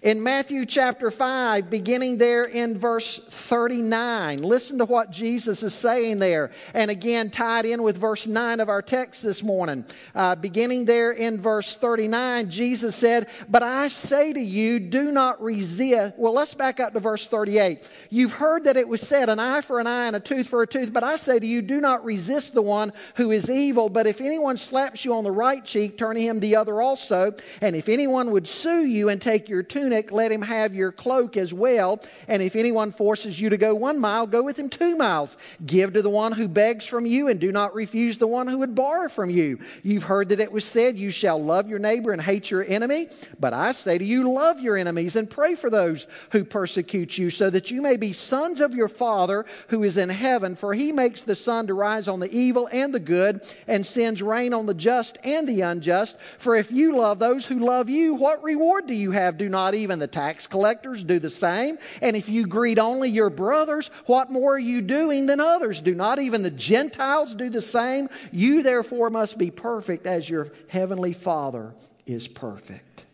In 0.02 0.20
Matthew 0.20 0.66
chapter 0.66 1.12
5, 1.12 1.70
beginning 1.70 2.18
there 2.18 2.44
in 2.44 2.76
verse 2.76 3.18
39, 3.18 4.42
listen 4.42 4.78
to 4.78 4.84
what 4.84 5.12
Jesus 5.12 5.62
is 5.62 5.74
saying 5.74 6.18
there. 6.18 6.50
And 6.74 6.90
again, 6.90 7.30
tied 7.30 7.66
in 7.66 7.84
with 7.84 7.98
verse 7.98 8.26
9 8.26 8.58
of 8.58 8.68
our 8.68 8.82
text 8.82 9.22
this 9.22 9.44
morning. 9.44 9.84
Uh, 10.12 10.34
beginning 10.34 10.86
there 10.86 11.12
in 11.12 11.40
verse 11.40 11.74
39, 11.74 12.50
Jesus 12.50 12.96
said, 12.96 13.28
But 13.48 13.62
I 13.62 13.86
say 13.86 14.32
to 14.32 14.40
you, 14.40 14.80
do 14.80 15.12
not 15.12 15.40
resist. 15.40 16.14
Well, 16.16 16.32
let's 16.32 16.54
back 16.54 16.80
up 16.80 16.94
to 16.94 17.00
verse 17.00 17.28
38. 17.28 17.88
You've 18.10 18.32
heard 18.32 18.64
that 18.64 18.76
it 18.76 18.88
was 18.88 19.02
said, 19.02 19.28
an 19.28 19.38
eye 19.38 19.60
for 19.60 19.78
an 19.78 19.86
eye 19.86 20.08
and 20.08 20.16
a 20.16 20.20
tooth 20.20 20.48
for 20.48 20.62
a 20.62 20.66
tooth. 20.66 20.92
But 20.92 21.04
I 21.04 21.14
say 21.14 21.38
to 21.38 21.46
you, 21.46 21.62
do 21.62 21.80
not 21.80 22.04
resist 22.04 22.54
the 22.54 22.62
one 22.62 22.92
who 23.14 23.30
is 23.30 23.48
evil. 23.48 23.88
But 23.88 24.08
if 24.08 24.20
anyone 24.20 24.56
slaps 24.56 25.04
you 25.04 25.14
on 25.14 25.22
the 25.22 25.30
right 25.30 25.64
cheek, 25.64 25.96
turn 25.96 26.16
him 26.16 26.40
the 26.40 26.56
other 26.56 26.82
also. 26.82 27.36
And 27.60 27.76
if 27.76 27.88
anyone 27.88 28.32
would 28.32 28.48
sue 28.48 28.84
you 28.84 29.08
and 29.08 29.22
take 29.22 29.48
your 29.48 29.62
tunic, 29.62 29.91
let 30.10 30.32
him 30.32 30.42
have 30.42 30.74
your 30.74 30.92
cloak 30.92 31.36
as 31.36 31.52
well. 31.52 32.02
And 32.28 32.42
if 32.42 32.56
anyone 32.56 32.92
forces 32.92 33.40
you 33.40 33.50
to 33.50 33.56
go 33.56 33.74
one 33.74 33.98
mile, 33.98 34.26
go 34.26 34.42
with 34.42 34.58
him 34.58 34.68
two 34.68 34.96
miles. 34.96 35.36
Give 35.64 35.92
to 35.92 36.02
the 36.02 36.10
one 36.10 36.32
who 36.32 36.48
begs 36.48 36.86
from 36.86 37.06
you, 37.06 37.28
and 37.28 37.38
do 37.38 37.52
not 37.52 37.74
refuse 37.74 38.18
the 38.18 38.26
one 38.26 38.46
who 38.46 38.58
would 38.58 38.74
borrow 38.74 39.08
from 39.08 39.30
you. 39.30 39.58
You've 39.82 40.04
heard 40.04 40.30
that 40.30 40.40
it 40.40 40.50
was 40.50 40.64
said, 40.64 40.96
You 40.96 41.10
shall 41.10 41.42
love 41.42 41.68
your 41.68 41.78
neighbor 41.78 42.12
and 42.12 42.22
hate 42.22 42.50
your 42.50 42.64
enemy. 42.64 43.08
But 43.38 43.52
I 43.52 43.72
say 43.72 43.98
to 43.98 44.04
you, 44.04 44.30
love 44.32 44.60
your 44.60 44.76
enemies 44.76 45.16
and 45.16 45.28
pray 45.28 45.54
for 45.54 45.70
those 45.70 46.06
who 46.30 46.44
persecute 46.44 47.18
you, 47.18 47.30
so 47.30 47.50
that 47.50 47.70
you 47.70 47.82
may 47.82 47.96
be 47.96 48.12
sons 48.12 48.60
of 48.60 48.74
your 48.74 48.88
Father 48.88 49.44
who 49.68 49.82
is 49.82 49.96
in 49.96 50.08
heaven. 50.08 50.56
For 50.56 50.72
he 50.72 50.92
makes 50.92 51.22
the 51.22 51.34
sun 51.34 51.66
to 51.66 51.74
rise 51.74 52.08
on 52.08 52.20
the 52.20 52.32
evil 52.32 52.68
and 52.72 52.94
the 52.94 53.00
good, 53.00 53.42
and 53.66 53.84
sends 53.84 54.22
rain 54.22 54.54
on 54.54 54.66
the 54.66 54.74
just 54.74 55.18
and 55.24 55.46
the 55.46 55.62
unjust. 55.62 56.16
For 56.38 56.56
if 56.56 56.70
you 56.70 56.96
love 56.96 57.18
those 57.18 57.44
who 57.44 57.58
love 57.58 57.88
you, 57.88 58.14
what 58.14 58.42
reward 58.42 58.86
do 58.86 58.94
you 58.94 59.10
have? 59.10 59.36
Do 59.36 59.48
not 59.48 59.74
even 59.74 59.81
even 59.82 59.98
the 59.98 60.06
tax 60.06 60.46
collectors 60.46 61.04
do 61.04 61.18
the 61.18 61.30
same. 61.30 61.78
And 62.00 62.16
if 62.16 62.28
you 62.28 62.46
greet 62.46 62.78
only 62.78 63.10
your 63.10 63.30
brothers, 63.30 63.88
what 64.06 64.30
more 64.30 64.54
are 64.54 64.58
you 64.58 64.80
doing 64.80 65.26
than 65.26 65.40
others? 65.40 65.80
Do 65.80 65.94
not 65.94 66.18
even 66.18 66.42
the 66.42 66.50
Gentiles 66.50 67.34
do 67.34 67.50
the 67.50 67.62
same? 67.62 68.08
You 68.32 68.62
therefore 68.62 69.10
must 69.10 69.38
be 69.38 69.50
perfect 69.50 70.06
as 70.06 70.28
your 70.28 70.52
heavenly 70.68 71.12
Father 71.12 71.74
is 72.06 72.26
perfect. 72.26 73.04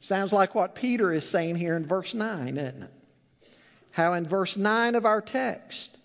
Sounds 0.00 0.32
like 0.32 0.54
what 0.54 0.74
Peter 0.74 1.12
is 1.12 1.28
saying 1.28 1.56
here 1.56 1.76
in 1.76 1.86
verse 1.86 2.14
9, 2.14 2.56
isn't 2.56 2.82
it? 2.82 2.90
How 3.92 4.14
in 4.14 4.26
verse 4.26 4.56
9 4.56 4.94
of 4.94 5.04
our 5.04 5.20
text, 5.20 5.98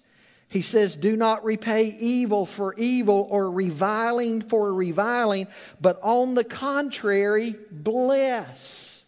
he 0.48 0.62
says, 0.62 0.96
Do 0.96 1.16
not 1.16 1.44
repay 1.44 1.96
evil 2.00 2.46
for 2.46 2.74
evil 2.76 3.28
or 3.30 3.50
reviling 3.50 4.42
for 4.42 4.74
reviling, 4.74 5.48
but 5.82 6.00
on 6.02 6.36
the 6.36 6.44
contrary, 6.44 7.56
bless. 7.72 9.05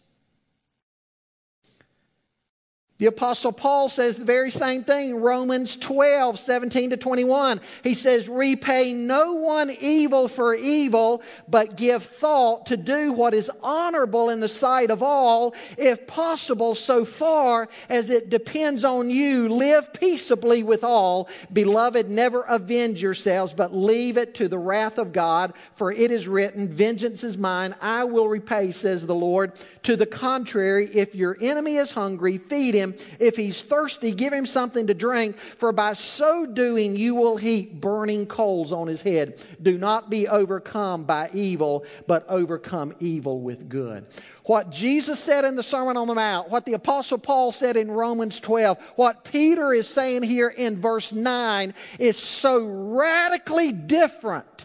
The 2.98 3.06
Apostle 3.06 3.52
Paul 3.52 3.88
says 3.88 4.18
the 4.18 4.24
very 4.24 4.50
same 4.50 4.82
thing, 4.82 5.20
Romans 5.20 5.76
12, 5.76 6.36
17 6.36 6.90
to 6.90 6.96
21. 6.96 7.60
He 7.84 7.94
says, 7.94 8.28
Repay 8.28 8.92
no 8.92 9.34
one 9.34 9.70
evil 9.78 10.26
for 10.26 10.52
evil, 10.52 11.22
but 11.46 11.76
give 11.76 12.02
thought 12.02 12.66
to 12.66 12.76
do 12.76 13.12
what 13.12 13.34
is 13.34 13.52
honorable 13.62 14.30
in 14.30 14.40
the 14.40 14.48
sight 14.48 14.90
of 14.90 15.00
all, 15.00 15.54
if 15.76 16.08
possible, 16.08 16.74
so 16.74 17.04
far 17.04 17.68
as 17.88 18.10
it 18.10 18.30
depends 18.30 18.84
on 18.84 19.10
you. 19.10 19.48
Live 19.48 19.92
peaceably 19.92 20.64
with 20.64 20.82
all. 20.82 21.28
Beloved, 21.52 22.10
never 22.10 22.42
avenge 22.48 23.00
yourselves, 23.00 23.52
but 23.52 23.72
leave 23.72 24.16
it 24.16 24.34
to 24.34 24.48
the 24.48 24.58
wrath 24.58 24.98
of 24.98 25.12
God, 25.12 25.52
for 25.76 25.92
it 25.92 26.10
is 26.10 26.26
written, 26.26 26.66
Vengeance 26.66 27.22
is 27.22 27.38
mine, 27.38 27.76
I 27.80 28.02
will 28.02 28.28
repay, 28.28 28.72
says 28.72 29.06
the 29.06 29.14
Lord. 29.14 29.52
To 29.84 29.94
the 29.94 30.04
contrary, 30.04 30.90
if 30.92 31.14
your 31.14 31.36
enemy 31.40 31.76
is 31.76 31.92
hungry, 31.92 32.38
feed 32.38 32.74
him. 32.74 32.87
If 33.18 33.36
he's 33.36 33.62
thirsty, 33.62 34.12
give 34.12 34.32
him 34.32 34.46
something 34.46 34.86
to 34.86 34.94
drink, 34.94 35.38
for 35.38 35.72
by 35.72 35.94
so 35.94 36.46
doing 36.46 36.96
you 36.96 37.14
will 37.14 37.36
heap 37.36 37.80
burning 37.80 38.26
coals 38.26 38.72
on 38.72 38.88
his 38.88 39.00
head. 39.00 39.44
Do 39.62 39.78
not 39.78 40.10
be 40.10 40.28
overcome 40.28 41.04
by 41.04 41.30
evil, 41.32 41.84
but 42.06 42.26
overcome 42.28 42.94
evil 43.00 43.40
with 43.40 43.68
good. 43.68 44.06
What 44.44 44.70
Jesus 44.70 45.18
said 45.18 45.44
in 45.44 45.56
the 45.56 45.62
Sermon 45.62 45.98
on 45.98 46.08
the 46.08 46.14
Mount, 46.14 46.48
what 46.48 46.64
the 46.64 46.72
Apostle 46.72 47.18
Paul 47.18 47.52
said 47.52 47.76
in 47.76 47.90
Romans 47.90 48.40
12, 48.40 48.78
what 48.96 49.24
Peter 49.24 49.74
is 49.74 49.86
saying 49.86 50.22
here 50.22 50.48
in 50.48 50.80
verse 50.80 51.12
9 51.12 51.74
is 51.98 52.16
so 52.16 52.64
radically 52.66 53.72
different 53.72 54.64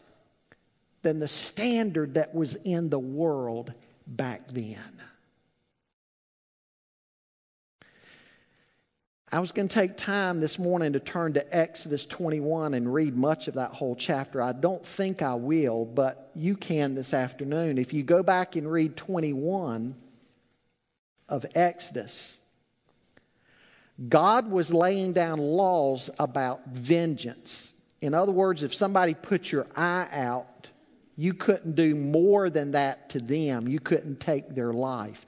than 1.01 1.19
the 1.19 1.27
standard 1.27 2.13
that 2.13 2.33
was 2.33 2.55
in 2.55 2.89
the 2.89 2.99
world 2.99 3.73
back 4.07 4.47
then. 4.47 4.92
I 9.33 9.39
was 9.39 9.51
going 9.51 9.67
to 9.67 9.73
take 9.73 9.97
time 9.97 10.39
this 10.39 10.59
morning 10.59 10.93
to 10.93 10.99
turn 10.99 11.33
to 11.33 11.57
Exodus 11.57 12.05
21 12.05 12.75
and 12.75 12.93
read 12.93 13.17
much 13.17 13.47
of 13.47 13.55
that 13.55 13.71
whole 13.71 13.95
chapter. 13.95 14.43
I 14.43 14.51
don't 14.51 14.85
think 14.85 15.23
I 15.23 15.33
will, 15.33 15.85
but 15.85 16.29
you 16.35 16.55
can 16.55 16.93
this 16.93 17.15
afternoon. 17.15 17.79
If 17.79 17.93
you 17.93 18.03
go 18.03 18.21
back 18.21 18.55
and 18.55 18.71
read 18.71 18.95
21 18.95 19.95
of 21.29 21.47
Exodus, 21.55 22.37
God 24.07 24.51
was 24.51 24.71
laying 24.71 25.13
down 25.13 25.39
laws 25.39 26.11
about 26.19 26.67
vengeance. 26.67 27.73
In 28.01 28.13
other 28.13 28.31
words, 28.31 28.61
if 28.61 28.71
somebody 28.71 29.15
put 29.15 29.51
your 29.51 29.65
eye 29.75 30.09
out, 30.11 30.67
you 31.17 31.33
couldn't 31.33 31.75
do 31.75 31.95
more 31.95 32.51
than 32.51 32.73
that 32.73 33.09
to 33.09 33.19
them. 33.19 33.67
You 33.67 33.79
couldn't 33.79 34.19
take 34.19 34.53
their 34.53 34.73
life. 34.73 35.25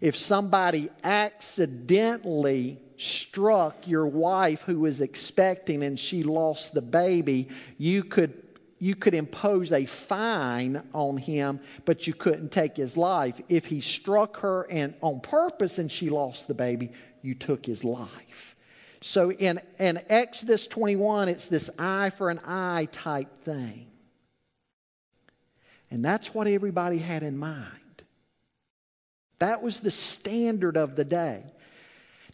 If 0.00 0.14
somebody 0.14 0.90
accidentally 1.02 2.78
struck 2.98 3.86
your 3.86 4.06
wife 4.06 4.62
who 4.62 4.80
was 4.80 5.00
expecting 5.00 5.82
and 5.82 5.98
she 5.98 6.22
lost 6.22 6.74
the 6.74 6.82
baby, 6.82 7.48
you 7.78 8.04
could 8.04 8.42
you 8.80 8.94
could 8.94 9.14
impose 9.14 9.72
a 9.72 9.86
fine 9.86 10.82
on 10.92 11.16
him, 11.16 11.58
but 11.84 12.06
you 12.06 12.14
couldn't 12.14 12.52
take 12.52 12.76
his 12.76 12.96
life. 12.96 13.40
If 13.48 13.66
he 13.66 13.80
struck 13.80 14.36
her 14.38 14.68
and 14.70 14.94
on 15.00 15.18
purpose 15.18 15.78
and 15.78 15.90
she 15.90 16.10
lost 16.10 16.46
the 16.46 16.54
baby, 16.54 16.92
you 17.20 17.34
took 17.34 17.66
his 17.66 17.82
life. 17.82 18.54
So 19.00 19.32
in, 19.32 19.60
in 19.78 20.00
Exodus 20.08 20.66
21, 20.66 21.28
it's 21.28 21.48
this 21.48 21.70
eye 21.78 22.10
for 22.10 22.30
an 22.30 22.40
eye 22.44 22.88
type 22.92 23.38
thing. 23.38 23.86
And 25.90 26.04
that's 26.04 26.34
what 26.34 26.46
everybody 26.46 26.98
had 26.98 27.22
in 27.22 27.36
mind. 27.36 27.72
That 29.38 29.62
was 29.62 29.80
the 29.80 29.90
standard 29.90 30.76
of 30.76 30.96
the 30.96 31.04
day. 31.04 31.44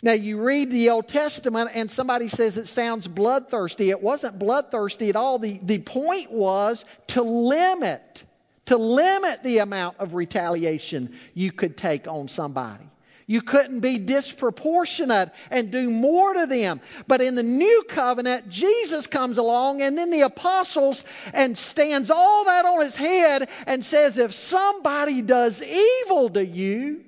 Now, 0.05 0.13
you 0.13 0.39
read 0.43 0.71
the 0.71 0.91
Old 0.91 1.09
Testament 1.09 1.71
and 1.73 1.91
somebody 1.91 2.29
says 2.29 2.59
it 2.59 2.69
sounds 2.69 3.09
bloodthirsty. 3.09 3.89
It 3.89 4.03
wasn't 4.03 4.39
bloodthirsty 4.39 5.09
at 5.09 5.17
all. 5.17 5.39
The, 5.39 5.59
the 5.63 5.79
point 5.79 6.31
was 6.31 6.85
to 7.07 7.23
limit, 7.23 8.25
to 8.67 8.77
limit 8.77 9.43
the 9.43 9.59
amount 9.59 9.97
of 9.99 10.13
retaliation 10.13 11.15
you 11.33 11.53
could 11.53 11.79
take 11.79 12.07
on 12.07 12.29
somebody. 12.29 12.85
You 13.27 13.41
couldn't 13.41 13.81
be 13.81 13.97
disproportionate 13.97 15.31
and 15.51 15.71
do 15.71 15.89
more 15.89 16.35
to 16.35 16.45
them. 16.45 16.83
But 17.09 17.23
in 17.23 17.35
the 17.35 17.43
new 17.43 17.85
covenant, 17.89 18.51
Jesus 18.51 19.07
comes 19.07 19.39
along 19.39 19.81
and 19.81 19.97
then 19.97 20.11
the 20.11 20.21
apostles 20.21 21.03
and 21.33 21.57
stands 21.57 22.11
all 22.11 22.45
that 22.45 22.67
on 22.67 22.83
his 22.83 22.95
head 22.95 23.49
and 23.67 23.83
says, 23.83 24.19
if 24.19 24.35
somebody 24.35 25.23
does 25.23 25.63
evil 25.63 26.29
to 26.29 26.45
you, 26.45 27.07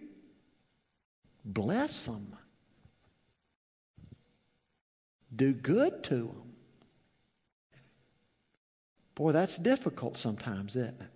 bless 1.44 2.06
them 2.06 2.35
do 5.36 5.52
good 5.52 6.02
to 6.04 6.14
them. 6.14 6.42
Boy, 9.14 9.32
that's 9.32 9.56
difficult 9.56 10.16
sometimes, 10.18 10.76
isn't 10.76 11.00
it? 11.00 11.08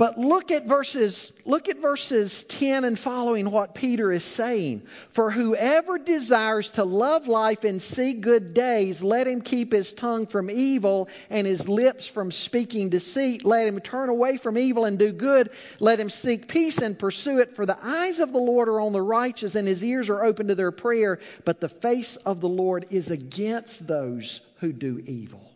But 0.00 0.16
look 0.16 0.50
at 0.50 0.64
verses 0.64 1.34
look 1.44 1.68
at 1.68 1.78
verses 1.78 2.44
10 2.44 2.84
and 2.84 2.98
following 2.98 3.50
what 3.50 3.74
Peter 3.74 4.10
is 4.10 4.24
saying. 4.24 4.80
For 5.10 5.30
whoever 5.30 5.98
desires 5.98 6.70
to 6.70 6.84
love 6.84 7.26
life 7.26 7.64
and 7.64 7.82
see 7.82 8.14
good 8.14 8.54
days, 8.54 9.02
let 9.02 9.26
him 9.26 9.42
keep 9.42 9.72
his 9.72 9.92
tongue 9.92 10.26
from 10.26 10.48
evil 10.48 11.10
and 11.28 11.46
his 11.46 11.68
lips 11.68 12.06
from 12.06 12.30
speaking 12.30 12.88
deceit. 12.88 13.44
Let 13.44 13.66
him 13.66 13.78
turn 13.78 14.08
away 14.08 14.38
from 14.38 14.56
evil 14.56 14.86
and 14.86 14.98
do 14.98 15.12
good. 15.12 15.50
Let 15.80 16.00
him 16.00 16.08
seek 16.08 16.48
peace 16.48 16.78
and 16.78 16.98
pursue 16.98 17.38
it. 17.38 17.54
For 17.54 17.66
the 17.66 17.76
eyes 17.82 18.20
of 18.20 18.32
the 18.32 18.38
Lord 18.38 18.70
are 18.70 18.80
on 18.80 18.94
the 18.94 19.02
righteous 19.02 19.54
and 19.54 19.68
his 19.68 19.84
ears 19.84 20.08
are 20.08 20.24
open 20.24 20.48
to 20.48 20.54
their 20.54 20.72
prayer, 20.72 21.18
but 21.44 21.60
the 21.60 21.68
face 21.68 22.16
of 22.16 22.40
the 22.40 22.48
Lord 22.48 22.86
is 22.88 23.10
against 23.10 23.86
those 23.86 24.40
who 24.60 24.72
do 24.72 25.02
evil. 25.04 25.52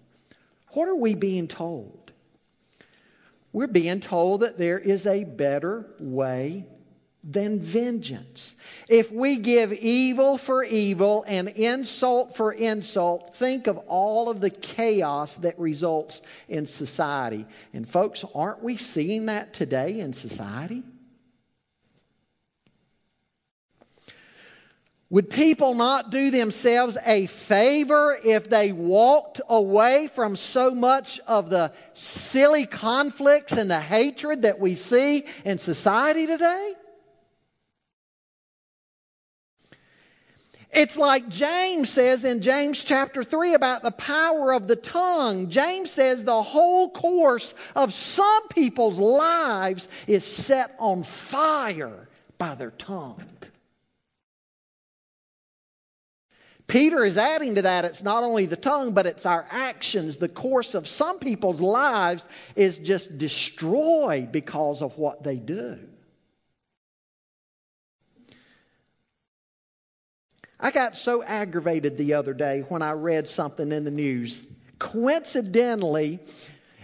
What 0.72 0.86
are 0.86 0.96
we 0.96 1.14
being 1.14 1.48
told? 1.48 2.03
We're 3.54 3.68
being 3.68 4.00
told 4.00 4.40
that 4.40 4.58
there 4.58 4.80
is 4.80 5.06
a 5.06 5.22
better 5.22 5.86
way 6.00 6.66
than 7.22 7.60
vengeance. 7.60 8.56
If 8.88 9.12
we 9.12 9.38
give 9.38 9.72
evil 9.72 10.36
for 10.36 10.64
evil 10.64 11.24
and 11.28 11.48
insult 11.48 12.36
for 12.36 12.52
insult, 12.52 13.36
think 13.36 13.68
of 13.68 13.78
all 13.86 14.28
of 14.28 14.40
the 14.40 14.50
chaos 14.50 15.36
that 15.36 15.58
results 15.58 16.20
in 16.48 16.66
society. 16.66 17.46
And, 17.72 17.88
folks, 17.88 18.24
aren't 18.34 18.62
we 18.62 18.76
seeing 18.76 19.26
that 19.26 19.54
today 19.54 20.00
in 20.00 20.12
society? 20.12 20.82
Would 25.14 25.30
people 25.30 25.74
not 25.74 26.10
do 26.10 26.32
themselves 26.32 26.98
a 27.06 27.26
favor 27.26 28.18
if 28.24 28.50
they 28.50 28.72
walked 28.72 29.40
away 29.48 30.08
from 30.08 30.34
so 30.34 30.72
much 30.74 31.20
of 31.28 31.50
the 31.50 31.70
silly 31.92 32.66
conflicts 32.66 33.52
and 33.52 33.70
the 33.70 33.78
hatred 33.78 34.42
that 34.42 34.58
we 34.58 34.74
see 34.74 35.24
in 35.44 35.58
society 35.58 36.26
today? 36.26 36.72
It's 40.72 40.96
like 40.96 41.28
James 41.28 41.90
says 41.90 42.24
in 42.24 42.42
James 42.42 42.82
chapter 42.82 43.22
3 43.22 43.54
about 43.54 43.84
the 43.84 43.92
power 43.92 44.52
of 44.52 44.66
the 44.66 44.74
tongue. 44.74 45.48
James 45.48 45.92
says 45.92 46.24
the 46.24 46.42
whole 46.42 46.90
course 46.90 47.54
of 47.76 47.94
some 47.94 48.48
people's 48.48 48.98
lives 48.98 49.88
is 50.08 50.24
set 50.24 50.74
on 50.80 51.04
fire 51.04 52.08
by 52.36 52.56
their 52.56 52.72
tongue. 52.72 53.22
Peter 56.66 57.04
is 57.04 57.18
adding 57.18 57.54
to 57.56 57.62
that, 57.62 57.84
it's 57.84 58.02
not 58.02 58.22
only 58.22 58.46
the 58.46 58.56
tongue, 58.56 58.92
but 58.92 59.06
it's 59.06 59.26
our 59.26 59.46
actions. 59.50 60.16
The 60.16 60.28
course 60.28 60.74
of 60.74 60.88
some 60.88 61.18
people's 61.18 61.60
lives 61.60 62.26
is 62.56 62.78
just 62.78 63.18
destroyed 63.18 64.32
because 64.32 64.80
of 64.80 64.96
what 64.96 65.22
they 65.22 65.36
do. 65.36 65.78
I 70.58 70.70
got 70.70 70.96
so 70.96 71.22
aggravated 71.22 71.98
the 71.98 72.14
other 72.14 72.32
day 72.32 72.60
when 72.68 72.80
I 72.80 72.92
read 72.92 73.28
something 73.28 73.70
in 73.70 73.84
the 73.84 73.90
news. 73.90 74.44
Coincidentally, 74.78 76.20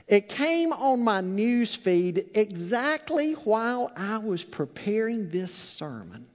it 0.07 0.29
came 0.29 0.73
on 0.73 1.03
my 1.03 1.23
news 1.23 1.75
feed 1.75 2.31
exactly 2.35 3.33
while 3.33 3.91
I 3.97 4.19
was 4.19 4.45
preparing 4.45 5.31
this 5.31 5.55
sermon. 5.55 6.27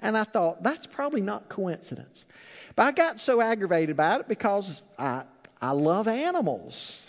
And 0.00 0.16
I 0.16 0.24
thought, 0.24 0.62
that's 0.62 0.86
probably 0.86 1.20
not 1.20 1.48
coincidence. 1.48 2.26
But 2.74 2.84
I 2.84 2.92
got 2.92 3.20
so 3.20 3.40
aggravated 3.40 3.90
about 3.90 4.20
it 4.20 4.28
because 4.28 4.82
I, 4.98 5.24
I 5.60 5.70
love 5.70 6.06
animals. 6.06 7.08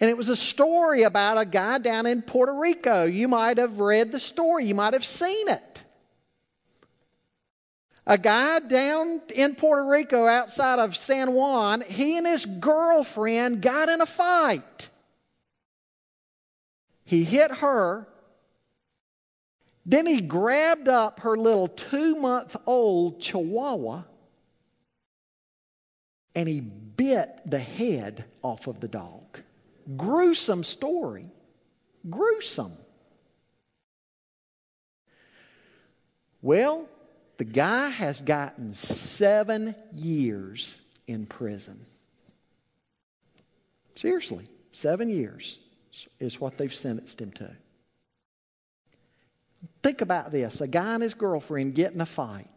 And 0.00 0.10
it 0.10 0.16
was 0.16 0.28
a 0.28 0.36
story 0.36 1.02
about 1.02 1.38
a 1.38 1.44
guy 1.44 1.78
down 1.78 2.06
in 2.06 2.22
Puerto 2.22 2.52
Rico. 2.52 3.04
You 3.04 3.28
might 3.28 3.58
have 3.58 3.78
read 3.78 4.12
the 4.12 4.20
story, 4.20 4.66
you 4.66 4.74
might 4.74 4.94
have 4.94 5.04
seen 5.04 5.48
it. 5.48 5.82
A 8.04 8.18
guy 8.18 8.58
down 8.58 9.20
in 9.32 9.54
Puerto 9.54 9.84
Rico 9.84 10.26
outside 10.26 10.80
of 10.80 10.96
San 10.96 11.34
Juan, 11.34 11.82
he 11.82 12.18
and 12.18 12.26
his 12.26 12.46
girlfriend 12.46 13.62
got 13.62 13.88
in 13.88 14.00
a 14.00 14.06
fight. 14.06 14.88
He 17.04 17.22
hit 17.22 17.52
her. 17.52 18.08
Then 19.84 20.06
he 20.06 20.20
grabbed 20.20 20.88
up 20.88 21.20
her 21.20 21.36
little 21.36 21.68
two 21.68 22.16
month 22.16 22.56
old 22.66 23.20
chihuahua 23.20 24.04
and 26.34 26.48
he 26.48 26.60
bit 26.60 27.40
the 27.44 27.58
head 27.58 28.24
off 28.42 28.66
of 28.66 28.80
the 28.80 28.88
dog. 28.88 29.40
Gruesome 29.96 30.64
story. 30.64 31.26
Gruesome. 32.08 32.76
Well, 36.40 36.88
the 37.38 37.44
guy 37.44 37.88
has 37.88 38.20
gotten 38.20 38.72
seven 38.74 39.74
years 39.92 40.80
in 41.06 41.26
prison. 41.26 41.80
Seriously, 43.94 44.46
seven 44.72 45.08
years 45.08 45.58
is 46.18 46.40
what 46.40 46.58
they've 46.58 46.74
sentenced 46.74 47.20
him 47.20 47.32
to. 47.32 47.50
Think 49.82 50.00
about 50.00 50.30
this 50.32 50.60
a 50.60 50.68
guy 50.68 50.94
and 50.94 51.02
his 51.02 51.14
girlfriend 51.14 51.74
get 51.74 51.92
in 51.92 52.00
a 52.00 52.06
fight, 52.06 52.48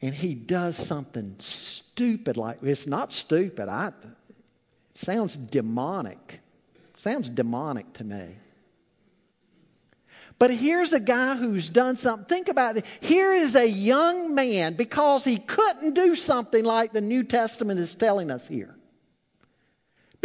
and 0.00 0.14
he 0.14 0.34
does 0.34 0.76
something 0.76 1.36
stupid 1.38 2.36
like 2.36 2.58
it's 2.62 2.86
not 2.86 3.12
stupid. 3.12 3.68
I, 3.68 3.92
sounds 4.94 5.36
demonic. 5.36 6.40
Sounds 6.96 7.28
demonic 7.28 7.92
to 7.94 8.04
me. 8.04 8.36
But 10.38 10.50
here's 10.50 10.92
a 10.92 11.00
guy 11.00 11.34
who's 11.34 11.68
done 11.70 11.96
something. 11.96 12.26
Think 12.26 12.48
about 12.48 12.76
it. 12.76 12.84
Here 13.00 13.32
is 13.32 13.54
a 13.54 13.66
young 13.66 14.34
man 14.34 14.74
because 14.74 15.24
he 15.24 15.38
couldn't 15.38 15.94
do 15.94 16.14
something 16.14 16.62
like 16.64 16.92
the 16.92 17.00
New 17.00 17.22
Testament 17.22 17.80
is 17.80 17.94
telling 17.94 18.30
us 18.30 18.46
here. 18.46 18.75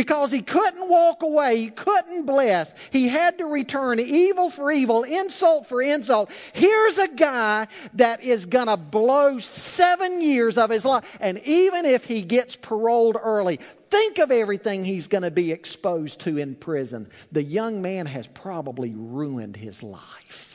Because 0.02 0.32
he 0.32 0.42
couldn't 0.42 0.90
walk 0.90 1.22
away, 1.22 1.58
he 1.58 1.68
couldn't 1.68 2.26
bless. 2.26 2.74
He 2.90 3.08
had 3.08 3.38
to 3.38 3.46
return 3.46 4.00
evil 4.00 4.50
for 4.50 4.72
evil, 4.72 5.04
insult 5.04 5.68
for 5.68 5.80
insult. 5.80 6.32
Here's 6.54 6.98
a 6.98 7.08
guy 7.10 7.68
that 7.94 8.24
is 8.24 8.48
going 8.48 8.66
to 8.66 8.78
blow 8.78 9.38
seven 9.38 10.20
years 10.20 10.58
of 10.58 10.72
his 10.72 10.86
life. 10.86 11.20
And 11.22 11.38
even 11.46 11.86
if 11.86 12.04
he 12.04 12.24
gets 12.24 12.56
paroled 12.56 13.16
early, 13.22 13.60
think 13.92 14.18
of 14.18 14.32
everything 14.32 14.84
he's 14.84 15.06
going 15.06 15.22
to 15.22 15.30
be 15.30 15.52
exposed 15.52 16.22
to 16.22 16.40
in 16.40 16.56
prison. 16.56 17.08
The 17.32 17.44
young 17.44 17.84
man 17.84 18.08
has 18.08 18.26
probably 18.26 18.96
ruined 18.96 19.56
his 19.56 19.84
life. 19.84 20.51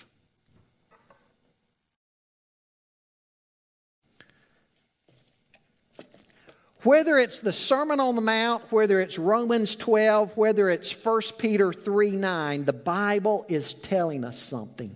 Whether 6.87 7.19
it's 7.19 7.41
the 7.41 7.53
Sermon 7.53 7.99
on 7.99 8.15
the 8.15 8.21
Mount, 8.21 8.63
whether 8.71 9.01
it's 9.01 9.19
Romans 9.19 9.75
12, 9.75 10.37
whether 10.37 10.71
it's 10.71 10.93
1 10.93 11.21
Peter 11.37 11.73
3 11.73 12.13
9, 12.13 12.65
the 12.65 12.73
Bible 12.73 13.45
is 13.49 13.75
telling 13.75 14.25
us 14.25 14.39
something. 14.39 14.95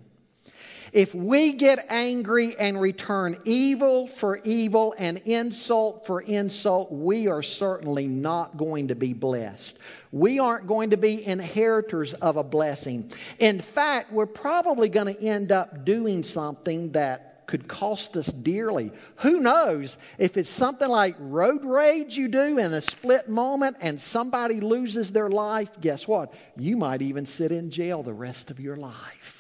If 0.93 1.17
we 1.17 1.53
get 1.53 1.87
angry 1.89 2.57
and 2.57 2.81
return 2.81 3.39
evil 3.45 4.07
for 4.07 4.37
evil 4.45 4.95
and 4.99 5.19
insult 5.25 6.07
for 6.07 6.21
insult, 6.21 6.93
we 6.93 7.27
are 7.27 7.43
certainly 7.43 8.07
not 8.07 8.57
going 8.57 8.87
to 8.87 8.95
be 8.95 9.13
blessed. 9.13 9.81
We 10.13 10.39
aren't 10.39 10.69
going 10.69 10.91
to 10.91 10.97
be 10.97 11.27
inheritors 11.27 12.15
of 12.15 12.37
a 12.37 12.45
blessing. 12.45 13.11
In 13.41 13.61
fact, 13.61 14.13
we're 14.13 14.27
probably 14.27 14.89
going 14.89 15.13
to 15.13 15.21
end 15.21 15.51
up 15.51 15.85
doing 15.85 16.23
something 16.23 16.93
that 16.93 17.30
could 17.51 17.67
cost 17.67 18.17
us 18.17 18.29
dearly. 18.29 18.93
Who 19.17 19.41
knows 19.41 19.99
if 20.19 20.37
it's 20.37 20.49
something 20.49 20.89
like 20.89 21.17
road 21.19 21.65
rage 21.65 22.17
you 22.17 22.29
do 22.29 22.59
in 22.59 22.73
a 22.73 22.81
split 22.81 23.29
moment 23.29 23.77
and 23.81 24.01
somebody 24.01 24.61
loses 24.61 25.11
their 25.11 25.29
life, 25.29 25.81
guess 25.81 26.07
what? 26.07 26.33
You 26.57 26.77
might 26.77 27.03
even 27.03 27.27
sit 27.27 27.51
in 27.51 27.71
jail 27.71 28.05
the 28.05 28.15
rest 28.15 28.51
of 28.51 28.61
your 28.61 28.77
life. 28.77 29.40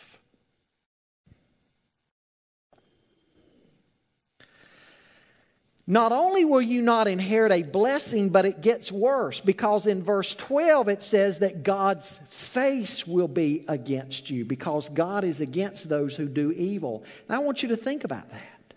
Not 5.90 6.12
only 6.12 6.44
will 6.44 6.62
you 6.62 6.82
not 6.82 7.08
inherit 7.08 7.50
a 7.50 7.64
blessing, 7.64 8.28
but 8.28 8.46
it 8.46 8.60
gets 8.60 8.92
worse 8.92 9.40
because 9.40 9.88
in 9.88 10.04
verse 10.04 10.36
12 10.36 10.86
it 10.86 11.02
says 11.02 11.40
that 11.40 11.64
God's 11.64 12.20
face 12.28 13.08
will 13.08 13.26
be 13.26 13.64
against 13.66 14.30
you 14.30 14.44
because 14.44 14.88
God 14.88 15.24
is 15.24 15.40
against 15.40 15.88
those 15.88 16.14
who 16.14 16.28
do 16.28 16.52
evil. 16.52 17.02
And 17.26 17.34
I 17.34 17.40
want 17.40 17.64
you 17.64 17.70
to 17.70 17.76
think 17.76 18.04
about 18.04 18.30
that. 18.30 18.74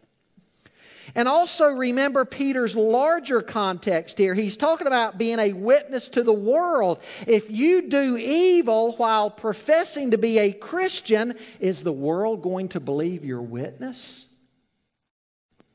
And 1.13 1.27
also 1.27 1.67
remember 1.67 2.25
Peter's 2.25 2.75
larger 2.75 3.43
context 3.43 4.17
here. 4.17 4.33
He's 4.33 4.57
talking 4.57 4.87
about 4.87 5.19
being 5.19 5.37
a 5.37 5.53
witness 5.53 6.09
to 6.09 6.23
the 6.23 6.33
world. 6.33 6.99
If 7.27 7.51
you 7.51 7.89
do 7.89 8.17
evil 8.17 8.93
while 8.93 9.29
professing 9.29 10.09
to 10.09 10.17
be 10.17 10.39
a 10.39 10.51
Christian, 10.51 11.35
is 11.59 11.83
the 11.83 11.93
world 11.93 12.41
going 12.41 12.69
to 12.69 12.79
believe 12.79 13.23
your 13.23 13.43
witness? 13.43 14.25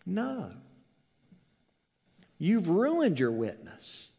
No. 0.05 0.51
You've 2.39 2.69
ruined 2.69 3.19
your 3.19 3.33
witness. 3.33 4.11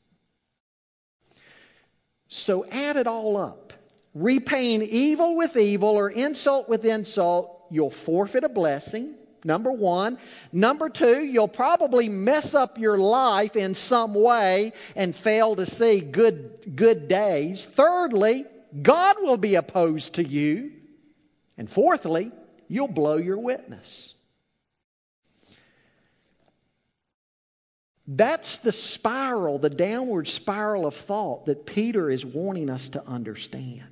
So 2.27 2.65
add 2.65 2.97
it 2.97 3.07
all 3.07 3.37
up. 3.37 3.73
Repaying 4.13 4.81
evil 4.83 5.35
with 5.35 5.55
evil 5.55 5.89
or 5.89 6.09
insult 6.09 6.67
with 6.67 6.83
insult, 6.85 7.65
you'll 7.69 7.89
forfeit 7.89 8.43
a 8.43 8.49
blessing. 8.49 9.15
Number 9.43 9.71
one. 9.71 10.17
Number 10.51 10.89
two, 10.89 11.23
you'll 11.23 11.47
probably 11.47 12.09
mess 12.09 12.53
up 12.53 12.77
your 12.77 12.97
life 12.97 13.55
in 13.55 13.73
some 13.73 14.13
way 14.13 14.73
and 14.95 15.15
fail 15.15 15.55
to 15.55 15.65
see 15.65 16.01
good, 16.01 16.75
good 16.75 17.07
days. 17.07 17.65
Thirdly, 17.65 18.45
God 18.81 19.15
will 19.21 19.37
be 19.37 19.55
opposed 19.55 20.15
to 20.15 20.27
you. 20.27 20.71
And 21.57 21.69
fourthly, 21.69 22.31
you'll 22.67 22.87
blow 22.87 23.17
your 23.17 23.39
witness. 23.39 24.13
That's 28.11 28.57
the 28.57 28.71
spiral, 28.71 29.59
the 29.59 29.69
downward 29.69 30.27
spiral 30.27 30.87
of 30.87 30.95
thought 30.95 31.45
that 31.45 31.67
Peter 31.67 32.09
is 32.09 32.25
wanting 32.25 32.67
us 32.67 32.89
to 32.89 33.05
understand. 33.05 33.83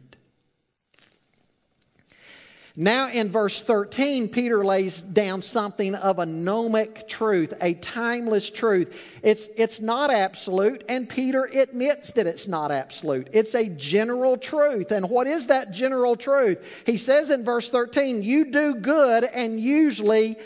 Now, 2.79 3.09
in 3.09 3.29
verse 3.29 3.63
13, 3.63 4.29
Peter 4.29 4.65
lays 4.65 5.01
down 5.01 5.43
something 5.43 5.93
of 5.93 6.17
a 6.17 6.25
gnomic 6.25 7.07
truth, 7.07 7.53
a 7.61 7.75
timeless 7.75 8.49
truth. 8.49 9.03
It's, 9.21 9.49
it's 9.55 9.81
not 9.81 10.11
absolute, 10.11 10.83
and 10.89 11.07
Peter 11.07 11.45
admits 11.45 12.11
that 12.13 12.25
it's 12.25 12.47
not 12.47 12.71
absolute. 12.71 13.29
It's 13.33 13.53
a 13.53 13.69
general 13.69 14.37
truth. 14.37 14.91
And 14.91 15.09
what 15.09 15.27
is 15.27 15.47
that 15.47 15.71
general 15.71 16.15
truth? 16.15 16.83
He 16.87 16.97
says 16.97 17.29
in 17.29 17.43
verse 17.43 17.69
13, 17.69 18.21
You 18.21 18.45
do 18.45 18.75
good, 18.75 19.23
and 19.25 19.59
usually, 19.59 20.37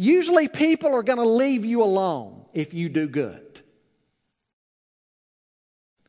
usually 0.00 0.48
people 0.48 0.94
are 0.94 1.02
going 1.02 1.18
to 1.18 1.28
leave 1.28 1.62
you 1.62 1.82
alone 1.82 2.46
if 2.54 2.72
you 2.72 2.88
do 2.88 3.06
good. 3.06 3.60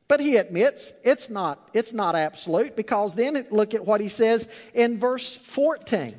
But 0.08 0.22
he 0.22 0.38
admits 0.38 0.94
it's 1.04 1.30
not, 1.30 1.70
it's 1.74 1.92
not 1.92 2.16
absolute 2.16 2.78
because 2.78 3.16
then 3.16 3.46
look 3.52 3.74
at 3.74 3.86
what 3.86 4.00
he 4.00 4.08
says 4.08 4.48
in 4.74 4.98
verse 4.98 5.36
14. 5.36 6.16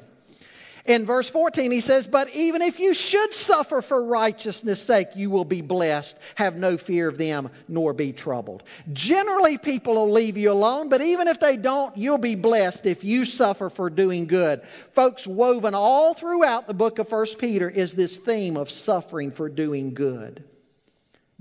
In 0.84 1.06
verse 1.06 1.30
14, 1.30 1.70
he 1.70 1.80
says, 1.80 2.08
But 2.08 2.34
even 2.34 2.60
if 2.60 2.80
you 2.80 2.92
should 2.92 3.32
suffer 3.32 3.80
for 3.80 4.02
righteousness' 4.02 4.82
sake, 4.82 5.08
you 5.14 5.30
will 5.30 5.44
be 5.44 5.60
blessed. 5.60 6.16
Have 6.34 6.56
no 6.56 6.76
fear 6.76 7.06
of 7.06 7.18
them, 7.18 7.50
nor 7.68 7.92
be 7.92 8.12
troubled. 8.12 8.64
Generally, 8.92 9.58
people 9.58 9.94
will 9.94 10.10
leave 10.10 10.36
you 10.36 10.50
alone, 10.50 10.88
but 10.88 11.00
even 11.00 11.28
if 11.28 11.38
they 11.38 11.56
don't, 11.56 11.96
you'll 11.96 12.18
be 12.18 12.34
blessed 12.34 12.84
if 12.86 13.04
you 13.04 13.24
suffer 13.24 13.70
for 13.70 13.90
doing 13.90 14.26
good. 14.26 14.64
Folks, 14.92 15.24
woven 15.24 15.74
all 15.74 16.14
throughout 16.14 16.66
the 16.66 16.74
book 16.74 16.98
of 16.98 17.10
1 17.10 17.26
Peter 17.38 17.70
is 17.70 17.94
this 17.94 18.16
theme 18.16 18.56
of 18.56 18.68
suffering 18.68 19.30
for 19.30 19.48
doing 19.48 19.94
good. 19.94 20.42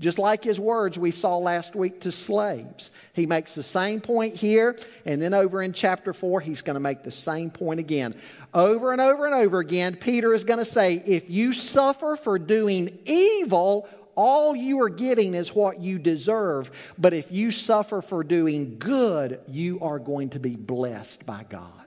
Just 0.02 0.18
like 0.18 0.42
his 0.42 0.58
words 0.58 0.98
we 0.98 1.12
saw 1.12 1.36
last 1.36 1.76
week 1.76 2.00
to 2.00 2.10
slaves. 2.10 2.90
He 3.12 3.24
makes 3.24 3.54
the 3.54 3.62
same 3.62 4.00
point 4.00 4.34
here, 4.34 4.76
and 5.06 5.22
then 5.22 5.32
over 5.32 5.62
in 5.62 5.72
chapter 5.72 6.12
4, 6.12 6.40
he's 6.40 6.60
going 6.60 6.74
to 6.74 6.80
make 6.80 7.04
the 7.04 7.12
same 7.12 7.50
point 7.50 7.78
again. 7.78 8.16
Over 8.54 8.92
and 8.92 9.00
over 9.00 9.24
and 9.24 9.34
over 9.34 9.60
again, 9.60 9.96
Peter 9.96 10.34
is 10.34 10.44
going 10.44 10.58
to 10.58 10.64
say, 10.64 11.02
If 11.06 11.30
you 11.30 11.52
suffer 11.52 12.16
for 12.16 12.38
doing 12.38 12.98
evil, 13.06 13.88
all 14.14 14.54
you 14.54 14.80
are 14.82 14.90
getting 14.90 15.34
is 15.34 15.54
what 15.54 15.80
you 15.80 15.98
deserve. 15.98 16.70
But 16.98 17.14
if 17.14 17.32
you 17.32 17.50
suffer 17.50 18.02
for 18.02 18.22
doing 18.22 18.78
good, 18.78 19.40
you 19.48 19.80
are 19.80 19.98
going 19.98 20.30
to 20.30 20.38
be 20.38 20.56
blessed 20.56 21.24
by 21.24 21.44
God. 21.48 21.82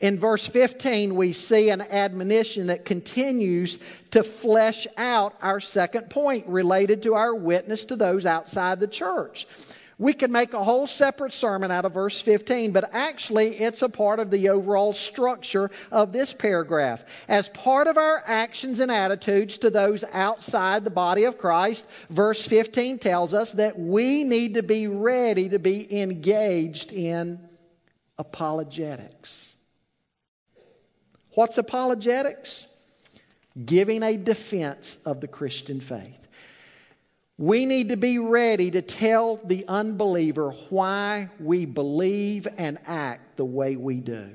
In 0.00 0.18
verse 0.18 0.46
15, 0.46 1.14
we 1.14 1.32
see 1.32 1.70
an 1.70 1.80
admonition 1.80 2.66
that 2.66 2.84
continues 2.84 3.78
to 4.10 4.22
flesh 4.22 4.86
out 4.96 5.34
our 5.40 5.60
second 5.60 6.10
point 6.10 6.46
related 6.48 7.04
to 7.04 7.14
our 7.14 7.34
witness 7.34 7.84
to 7.86 7.96
those 7.96 8.26
outside 8.26 8.80
the 8.80 8.88
church. 8.88 9.46
We 9.98 10.12
could 10.12 10.30
make 10.30 10.52
a 10.52 10.64
whole 10.64 10.86
separate 10.86 11.32
sermon 11.32 11.70
out 11.70 11.84
of 11.84 11.94
verse 11.94 12.20
15, 12.20 12.72
but 12.72 12.90
actually 12.92 13.56
it's 13.56 13.82
a 13.82 13.88
part 13.88 14.18
of 14.18 14.30
the 14.30 14.48
overall 14.48 14.92
structure 14.92 15.70
of 15.92 16.12
this 16.12 16.32
paragraph. 16.32 17.04
As 17.28 17.48
part 17.50 17.86
of 17.86 17.96
our 17.96 18.22
actions 18.26 18.80
and 18.80 18.90
attitudes 18.90 19.58
to 19.58 19.70
those 19.70 20.02
outside 20.12 20.84
the 20.84 20.90
body 20.90 21.24
of 21.24 21.38
Christ, 21.38 21.86
verse 22.10 22.44
15 22.46 22.98
tells 22.98 23.34
us 23.34 23.52
that 23.52 23.78
we 23.78 24.24
need 24.24 24.54
to 24.54 24.62
be 24.62 24.88
ready 24.88 25.48
to 25.50 25.60
be 25.60 26.00
engaged 26.00 26.92
in 26.92 27.38
apologetics. 28.18 29.52
What's 31.34 31.58
apologetics? 31.58 32.68
Giving 33.64 34.02
a 34.02 34.16
defense 34.16 34.98
of 35.04 35.20
the 35.20 35.28
Christian 35.28 35.80
faith. 35.80 36.23
We 37.36 37.66
need 37.66 37.88
to 37.88 37.96
be 37.96 38.18
ready 38.18 38.70
to 38.70 38.82
tell 38.82 39.40
the 39.44 39.64
unbeliever 39.66 40.50
why 40.70 41.28
we 41.40 41.66
believe 41.66 42.46
and 42.56 42.78
act 42.86 43.36
the 43.36 43.44
way 43.44 43.76
we 43.76 44.00
do. 44.00 44.30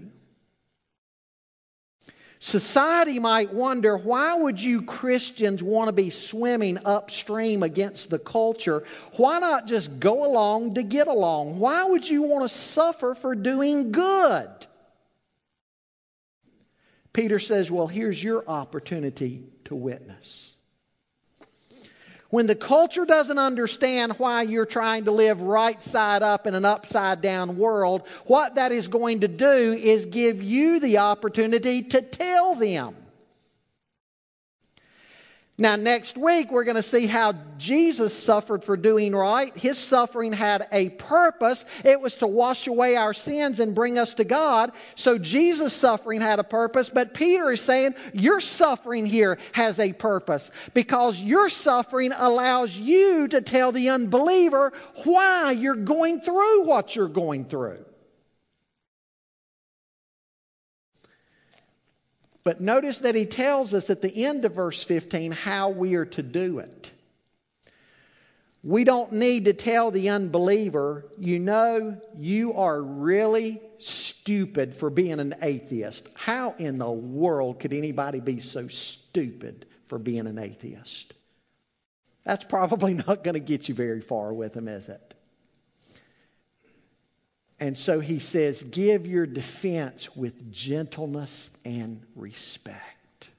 Society 2.41 3.19
might 3.19 3.53
wonder 3.53 3.97
why 3.97 4.33
would 4.33 4.61
you 4.61 4.81
Christians 4.81 5.61
want 5.61 5.89
to 5.89 5.93
be 5.93 6.09
swimming 6.09 6.77
upstream 6.85 7.63
against 7.63 8.09
the 8.09 8.19
culture? 8.19 8.83
Why 9.17 9.39
not 9.39 9.67
just 9.67 9.99
go 9.99 10.25
along 10.25 10.75
to 10.75 10.83
get 10.83 11.07
along? 11.07 11.59
Why 11.59 11.83
would 11.83 12.07
you 12.07 12.21
want 12.23 12.49
to 12.49 12.55
suffer 12.55 13.13
for 13.13 13.35
doing 13.35 13.91
good? 13.91 14.49
Peter 17.11 17.39
says, 17.39 17.69
Well, 17.69 17.87
here's 17.87 18.23
your 18.23 18.47
opportunity 18.47 19.43
to 19.65 19.75
witness. 19.75 20.55
When 22.29 22.45
the 22.45 22.55
culture 22.55 23.05
doesn't 23.05 23.39
understand 23.39 24.13
why 24.13 24.43
you're 24.43 24.67
trying 24.67 25.05
to 25.05 25.11
live 25.11 25.41
right 25.41 25.81
side 25.81 26.21
up 26.21 26.45
in 26.45 26.53
an 26.53 26.63
upside 26.63 27.21
down 27.21 27.57
world, 27.57 28.07
what 28.25 28.55
that 28.55 28.71
is 28.71 28.87
going 28.87 29.21
to 29.21 29.27
do 29.27 29.73
is 29.73 30.05
give 30.05 30.43
you 30.43 30.79
the 30.79 30.99
opportunity 30.99 31.81
to 31.83 32.01
tell 32.01 32.53
them. 32.53 32.95
Now, 35.59 35.75
next 35.75 36.17
week, 36.17 36.51
we're 36.51 36.63
going 36.63 36.77
to 36.77 36.83
see 36.83 37.05
how 37.05 37.33
Jesus 37.57 38.17
suffered 38.17 38.63
for 38.63 38.77
doing 38.77 39.13
right. 39.13 39.55
His 39.57 39.77
suffering 39.77 40.31
had 40.31 40.67
a 40.71 40.89
purpose. 40.89 41.65
It 41.83 41.99
was 41.99 42.15
to 42.17 42.27
wash 42.27 42.67
away 42.67 42.95
our 42.95 43.13
sins 43.13 43.59
and 43.59 43.75
bring 43.75 43.97
us 43.97 44.13
to 44.15 44.23
God. 44.23 44.71
So, 44.95 45.17
Jesus' 45.17 45.73
suffering 45.73 46.21
had 46.21 46.39
a 46.39 46.45
purpose. 46.45 46.89
But 46.89 47.13
Peter 47.13 47.51
is 47.51 47.61
saying, 47.61 47.95
Your 48.13 48.39
suffering 48.39 49.05
here 49.05 49.37
has 49.51 49.79
a 49.79 49.91
purpose 49.91 50.49
because 50.73 51.19
your 51.19 51.49
suffering 51.49 52.13
allows 52.15 52.77
you 52.77 53.27
to 53.27 53.41
tell 53.41 53.73
the 53.73 53.89
unbeliever 53.89 54.71
why 55.03 55.51
you're 55.51 55.75
going 55.75 56.21
through 56.21 56.63
what 56.63 56.95
you're 56.95 57.09
going 57.09 57.43
through. 57.43 57.83
But 62.43 62.61
notice 62.61 62.99
that 62.99 63.15
he 63.15 63.25
tells 63.25 63.73
us 63.73 63.89
at 63.89 64.01
the 64.01 64.25
end 64.25 64.45
of 64.45 64.55
verse 64.55 64.83
15 64.83 65.31
how 65.31 65.69
we 65.69 65.95
are 65.95 66.05
to 66.05 66.23
do 66.23 66.59
it. 66.59 66.91
We 68.63 68.83
don't 68.83 69.13
need 69.13 69.45
to 69.45 69.53
tell 69.53 69.89
the 69.89 70.09
unbeliever, 70.09 71.05
you 71.17 71.39
know, 71.39 71.99
you 72.17 72.53
are 72.55 72.81
really 72.81 73.61
stupid 73.77 74.73
for 74.73 74.89
being 74.89 75.19
an 75.19 75.35
atheist. 75.41 76.09
How 76.13 76.55
in 76.57 76.77
the 76.77 76.91
world 76.91 77.59
could 77.59 77.71
anybody 77.71 78.19
be 78.19 78.41
so 78.41 78.67
stupid 78.67 79.65
for 79.85 79.97
being 79.97 80.27
an 80.27 80.37
atheist? 80.37 81.13
That's 82.25 82.43
probably 82.43 82.93
not 83.07 83.23
going 83.23 83.35
to 83.35 83.39
get 83.39 83.69
you 83.69 83.75
very 83.75 84.01
far 84.01 84.33
with 84.33 84.53
them, 84.53 84.67
is 84.67 84.89
it? 84.89 85.08
And 87.59 87.77
so 87.77 87.99
he 87.99 88.19
says, 88.19 88.63
give 88.63 89.05
your 89.05 89.25
defense 89.25 90.15
with 90.15 90.51
gentleness 90.51 91.51
and 91.65 92.01
respect. 92.15 93.29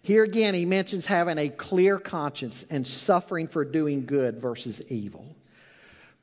Here 0.00 0.22
again, 0.22 0.54
he 0.54 0.64
mentions 0.64 1.06
having 1.06 1.38
a 1.38 1.48
clear 1.48 1.98
conscience 1.98 2.64
and 2.68 2.86
suffering 2.86 3.48
for 3.48 3.64
doing 3.64 4.04
good 4.06 4.40
versus 4.40 4.82
evil. 4.90 5.34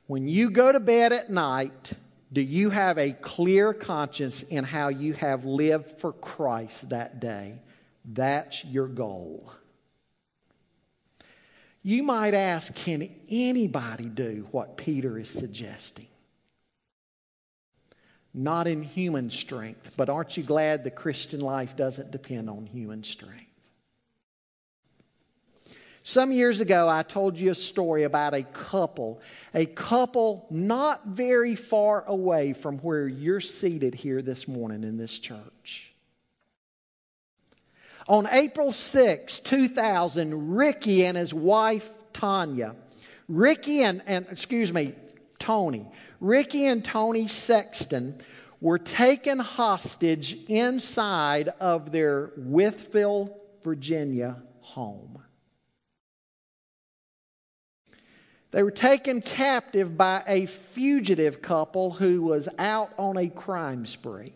When 0.08 0.28
you 0.28 0.50
go 0.52 0.72
to 0.72 0.80
bed 0.80 1.14
at 1.14 1.30
night, 1.30 1.94
do 2.34 2.42
you 2.42 2.70
have 2.70 2.98
a 2.98 3.12
clear 3.12 3.74
conscience 3.74 4.44
in 4.44 4.64
how 4.64 4.90
you 4.90 5.14
have 5.14 5.46
lived 5.46 6.00
for 6.00 6.14
Christ 6.14 6.90
that 6.90 7.20
day? 7.20 7.60
That's 8.06 8.64
your 8.66 8.88
goal. 8.88 9.52
You 11.84 12.04
might 12.04 12.34
ask, 12.34 12.76
can 12.76 13.10
anybody 13.30 14.06
do 14.06 14.48
what 14.52 14.78
Peter 14.78 15.18
is 15.18 15.30
suggesting? 15.30 16.08
Not 18.34 18.68
in 18.68 18.84
human 18.84 19.30
strength, 19.30 19.96
but 19.98 20.10
aren't 20.10 20.38
you 20.38 20.44
glad 20.44 20.84
the 20.84 20.92
Christian 20.92 21.42
life 21.42 21.76
doesn't 21.76 22.12
depend 22.12 22.50
on 22.50 22.66
human 22.66 23.04
strength? 23.04 23.48
Some 26.04 26.32
years 26.32 26.60
ago, 26.60 26.90
I 26.90 27.04
told 27.04 27.38
you 27.38 27.52
a 27.52 27.56
story 27.56 28.04
about 28.04 28.34
a 28.34 28.44
couple, 28.44 29.22
a 29.54 29.66
couple 29.66 30.48
not 30.50 31.08
very 31.08 31.56
far 31.56 32.04
away 32.08 32.54
from 32.54 32.80
where 32.80 33.08
you're 33.08 33.40
seated 33.42 33.94
here 33.94 34.22
this 34.22 34.48
morning 34.48 34.84
in 34.84 34.98
this 34.98 35.20
church. 35.20 35.91
On 38.12 38.28
April 38.30 38.74
6, 38.74 39.40
2000, 39.40 40.54
Ricky 40.54 41.06
and 41.06 41.16
his 41.16 41.34
wife 41.34 41.90
Tanya, 42.12 42.76
Ricky 43.30 43.84
and, 43.84 44.02
and 44.06 44.26
excuse 44.30 44.74
me, 44.74 44.96
Tony, 45.40 45.90
Ricky 46.20 46.66
and 46.66 46.84
Tony 46.84 47.30
Sexton 47.30 48.20
were 48.60 48.80
taken 48.80 49.40
hostage 49.40 50.38
inside 50.50 51.54
of 51.62 51.94
their 51.94 52.34
Wytheville, 52.38 53.34
Virginia 53.64 54.44
home. 54.60 55.24
They 58.52 58.62
were 58.62 58.72
taken 58.72 59.22
captive 59.22 59.98
by 59.98 60.24
a 60.28 60.48
fugitive 60.48 61.42
couple 61.42 61.92
who 61.92 62.24
was 62.24 62.50
out 62.60 62.92
on 62.98 63.16
a 63.16 63.30
crime 63.30 63.86
spree. 63.86 64.36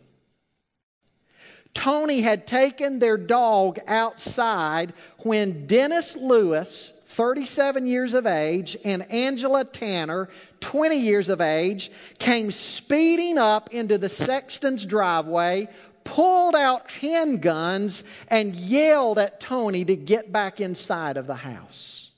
Tony 1.76 2.21
had 2.21 2.47
taken 2.47 2.97
their 2.97 3.17
dog 3.17 3.78
outside 3.86 4.93
when 5.19 5.67
Dennis 5.67 6.15
Lewis, 6.15 6.91
37 7.05 7.86
years 7.86 8.15
of 8.15 8.26
age, 8.26 8.76
and 8.84 9.03
Angela 9.11 9.65
Tanner, 9.65 10.30
20 10.61 10.95
years 10.95 11.30
of 11.30 11.41
age, 11.41 11.91
came 12.17 12.51
speeding 12.51 13.38
up 13.38 13.71
into 13.71 13.99
the 13.99 14.09
sexton's 14.09 14.86
driveway, 14.86 15.67
pulled 16.05 16.55
out 16.55 16.89
handguns, 17.01 18.03
and 18.30 18.55
yelled 18.55 19.19
at 19.19 19.39
Tony 19.39 19.86
to 19.86 19.95
get 19.95 20.32
back 20.32 20.59
inside 20.61 21.17
of 21.17 21.28
the 21.28 21.36
house. 21.36 22.09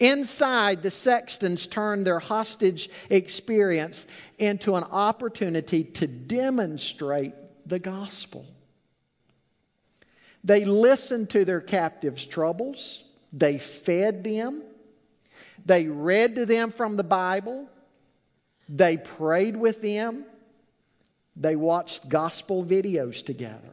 Inside, 0.00 0.82
the 0.82 0.90
sextons 0.90 1.66
turned 1.66 2.06
their 2.06 2.18
hostage 2.18 2.90
experience 3.10 4.06
into 4.38 4.76
an 4.76 4.84
opportunity 4.84 5.84
to 5.84 6.06
demonstrate 6.06 7.34
the 7.66 7.78
gospel. 7.78 8.46
They 10.42 10.64
listened 10.64 11.30
to 11.30 11.44
their 11.44 11.60
captives' 11.60 12.26
troubles, 12.26 13.04
they 13.32 13.58
fed 13.58 14.24
them, 14.24 14.62
they 15.64 15.86
read 15.86 16.36
to 16.36 16.46
them 16.46 16.70
from 16.70 16.96
the 16.96 17.04
Bible, 17.04 17.66
they 18.68 18.96
prayed 18.96 19.56
with 19.56 19.80
them, 19.80 20.24
they 21.36 21.56
watched 21.56 22.08
gospel 22.08 22.64
videos 22.64 23.24
together. 23.24 23.70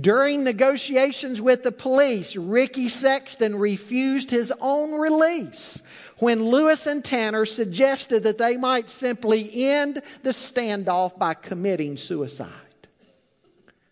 During 0.00 0.44
negotiations 0.44 1.40
with 1.40 1.62
the 1.62 1.72
police, 1.72 2.36
Ricky 2.36 2.88
Sexton 2.88 3.56
refused 3.56 4.30
his 4.30 4.52
own 4.60 4.98
release 4.98 5.82
when 6.24 6.42
Lewis 6.42 6.86
and 6.86 7.04
Tanner 7.04 7.44
suggested 7.44 8.22
that 8.22 8.38
they 8.38 8.56
might 8.56 8.88
simply 8.88 9.66
end 9.66 10.00
the 10.22 10.30
standoff 10.30 11.18
by 11.18 11.34
committing 11.34 11.98
suicide. 11.98 12.48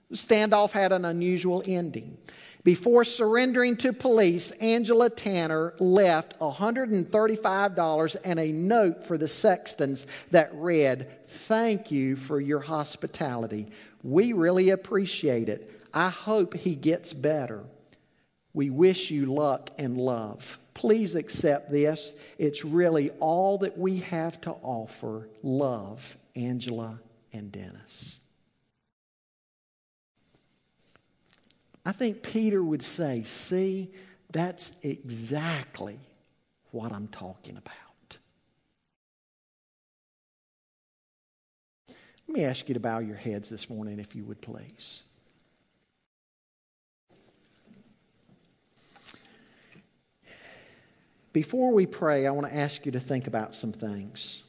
The 0.09 0.17
standoff 0.17 0.73
had 0.73 0.93
an 0.93 1.05
unusual 1.05 1.63
ending. 1.67 2.17
Before 2.65 3.05
surrendering 3.05 3.77
to 3.79 3.93
police, 3.93 4.51
Angela 4.53 5.11
Tanner 5.11 5.75
left 5.79 6.39
$135 6.39 8.17
and 8.25 8.41
a 8.41 8.51
note 8.51 9.05
for 9.05 9.19
the 9.19 9.29
Sextons 9.29 10.07
that 10.31 10.55
read, 10.55 11.11
Thank 11.29 11.91
you 11.91 12.17
for 12.17 12.41
your 12.41 12.61
hospitality. 12.61 13.69
We 14.03 14.33
really 14.33 14.71
appreciate 14.71 15.51
it. 15.51 15.71
I 15.93 16.09
hope 16.09 16.55
he 16.55 16.77
gets 16.77 17.13
better. 17.13 17.63
We 18.55 18.71
wish 18.71 19.11
you 19.11 19.27
luck 19.27 19.71
and 19.77 19.99
love. 19.99 20.59
Please 20.75 21.15
accept 21.15 21.71
this. 21.71 22.15
It's 22.39 22.65
really 22.65 23.11
all 23.21 23.59
that 23.59 23.77
we 23.77 23.99
have 23.99 24.41
to 24.43 24.53
offer. 24.63 25.29
Love, 25.43 26.17
Angela 26.35 27.01
and 27.33 27.53
Dennis. 27.53 28.19
I 31.85 31.93
think 31.93 32.23
Peter 32.23 32.63
would 32.63 32.83
say, 32.83 33.23
See, 33.25 33.91
that's 34.31 34.73
exactly 34.83 35.99
what 36.71 36.93
I'm 36.93 37.09
talking 37.09 37.57
about. 37.57 38.19
Let 42.29 42.37
me 42.39 42.45
ask 42.45 42.69
you 42.69 42.75
to 42.75 42.81
bow 42.81 43.01
your 43.01 43.17
heads 43.17 43.51
this 43.51 43.69
morning, 43.69 43.99
if 43.99 44.15
you 44.15 44.25
would 44.25 44.41
please. 44.41 45.03
Before 51.33 51.73
we 51.73 51.87
pray, 51.87 52.27
I 52.27 52.31
want 52.31 52.47
to 52.47 52.55
ask 52.55 52.85
you 52.85 52.93
to 52.93 53.01
think 53.01 53.27
about 53.27 53.55
some 53.55 53.73
things. 53.73 54.43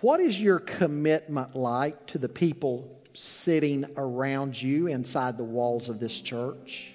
What 0.00 0.20
is 0.20 0.40
your 0.40 0.58
commitment 0.58 1.54
like 1.54 2.06
to 2.06 2.18
the 2.18 2.28
people 2.28 3.00
sitting 3.14 3.84
around 3.96 4.60
you 4.60 4.86
inside 4.86 5.36
the 5.36 5.44
walls 5.44 5.88
of 5.88 6.00
this 6.00 6.20
church? 6.20 6.94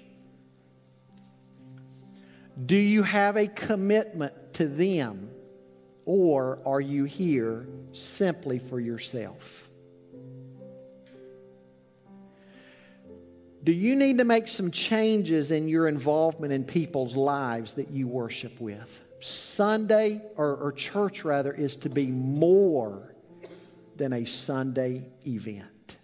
Do 2.65 2.75
you 2.75 3.03
have 3.03 3.37
a 3.37 3.47
commitment 3.47 4.33
to 4.53 4.67
them, 4.67 5.29
or 6.05 6.59
are 6.65 6.81
you 6.81 7.03
here 7.03 7.67
simply 7.91 8.59
for 8.59 8.79
yourself? 8.79 9.64
Do 13.65 13.71
you 13.71 13.95
need 13.95 14.19
to 14.19 14.25
make 14.25 14.47
some 14.47 14.69
changes 14.69 15.49
in 15.49 15.67
your 15.67 15.87
involvement 15.87 16.53
in 16.53 16.63
people's 16.63 17.15
lives 17.15 17.73
that 17.73 17.89
you 17.89 18.07
worship 18.07 18.61
with? 18.61 19.01
Sunday, 19.19 20.21
or, 20.37 20.55
or 20.57 20.71
church 20.71 21.25
rather, 21.25 21.51
is 21.51 21.75
to 21.77 21.89
be 21.89 22.05
more 22.05 23.15
than 23.95 24.13
a 24.13 24.23
Sunday 24.23 25.07
event. 25.25 25.97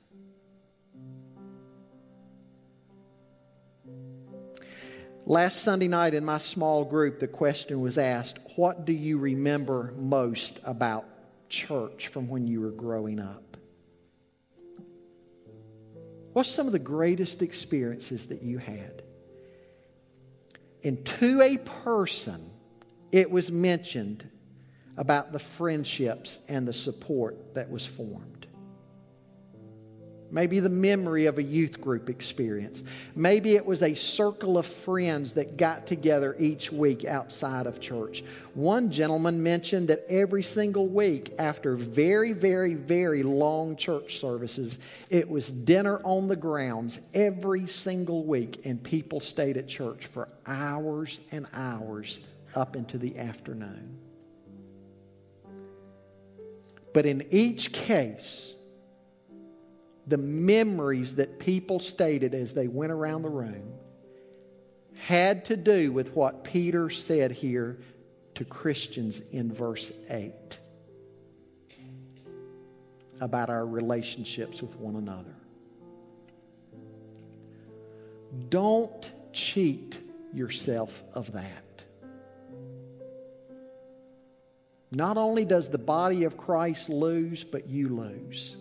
Last 5.27 5.61
Sunday 5.61 5.87
night 5.87 6.15
in 6.15 6.25
my 6.25 6.39
small 6.39 6.83
group, 6.83 7.19
the 7.19 7.27
question 7.27 7.79
was 7.79 7.99
asked 7.99 8.39
What 8.55 8.85
do 8.85 8.91
you 8.91 9.19
remember 9.19 9.93
most 9.99 10.61
about 10.63 11.05
church 11.47 12.07
from 12.07 12.27
when 12.27 12.47
you 12.47 12.61
were 12.61 12.71
growing 12.71 13.19
up? 13.19 13.50
What's 16.33 16.49
some 16.49 16.67
of 16.67 16.73
the 16.73 16.79
greatest 16.79 17.41
experiences 17.41 18.27
that 18.27 18.41
you 18.41 18.57
had? 18.57 19.03
And 20.83 21.05
to 21.05 21.41
a 21.41 21.57
person, 21.57 22.51
it 23.11 23.29
was 23.29 23.51
mentioned 23.51 24.27
about 24.97 25.31
the 25.31 25.39
friendships 25.39 26.39
and 26.47 26.67
the 26.67 26.73
support 26.73 27.53
that 27.55 27.69
was 27.69 27.85
formed. 27.85 28.30
Maybe 30.31 30.61
the 30.61 30.69
memory 30.69 31.25
of 31.25 31.37
a 31.37 31.43
youth 31.43 31.81
group 31.81 32.09
experience. 32.09 32.83
Maybe 33.15 33.55
it 33.55 33.65
was 33.65 33.83
a 33.83 33.93
circle 33.93 34.57
of 34.57 34.65
friends 34.65 35.33
that 35.33 35.57
got 35.57 35.85
together 35.85 36.37
each 36.39 36.71
week 36.71 37.03
outside 37.03 37.67
of 37.67 37.81
church. 37.81 38.23
One 38.53 38.89
gentleman 38.89 39.43
mentioned 39.43 39.89
that 39.89 40.05
every 40.09 40.41
single 40.41 40.87
week, 40.87 41.33
after 41.37 41.75
very, 41.75 42.31
very, 42.31 42.75
very 42.75 43.23
long 43.23 43.75
church 43.75 44.19
services, 44.19 44.79
it 45.09 45.29
was 45.29 45.51
dinner 45.51 45.99
on 46.05 46.29
the 46.29 46.35
grounds 46.37 47.01
every 47.13 47.67
single 47.67 48.23
week, 48.23 48.65
and 48.65 48.81
people 48.81 49.19
stayed 49.19 49.57
at 49.57 49.67
church 49.67 50.05
for 50.05 50.29
hours 50.47 51.19
and 51.31 51.45
hours 51.53 52.21
up 52.55 52.77
into 52.77 52.97
the 52.97 53.17
afternoon. 53.17 53.97
But 56.93 57.05
in 57.05 57.25
each 57.31 57.71
case, 57.73 58.55
the 60.11 60.17
memories 60.17 61.15
that 61.15 61.39
people 61.39 61.79
stated 61.79 62.35
as 62.35 62.53
they 62.53 62.67
went 62.67 62.91
around 62.91 63.21
the 63.21 63.29
room 63.29 63.71
had 64.93 65.45
to 65.45 65.55
do 65.55 65.89
with 65.93 66.13
what 66.13 66.43
Peter 66.43 66.89
said 66.89 67.31
here 67.31 67.79
to 68.35 68.43
Christians 68.43 69.21
in 69.31 69.53
verse 69.53 69.93
8 70.09 70.33
about 73.21 73.49
our 73.49 73.65
relationships 73.65 74.61
with 74.61 74.75
one 74.75 74.97
another. 74.97 75.33
Don't 78.49 79.13
cheat 79.31 79.97
yourself 80.33 81.03
of 81.13 81.31
that. 81.31 81.85
Not 84.91 85.15
only 85.15 85.45
does 85.45 85.69
the 85.69 85.77
body 85.77 86.25
of 86.25 86.35
Christ 86.35 86.89
lose, 86.89 87.45
but 87.45 87.69
you 87.69 87.87
lose 87.87 88.57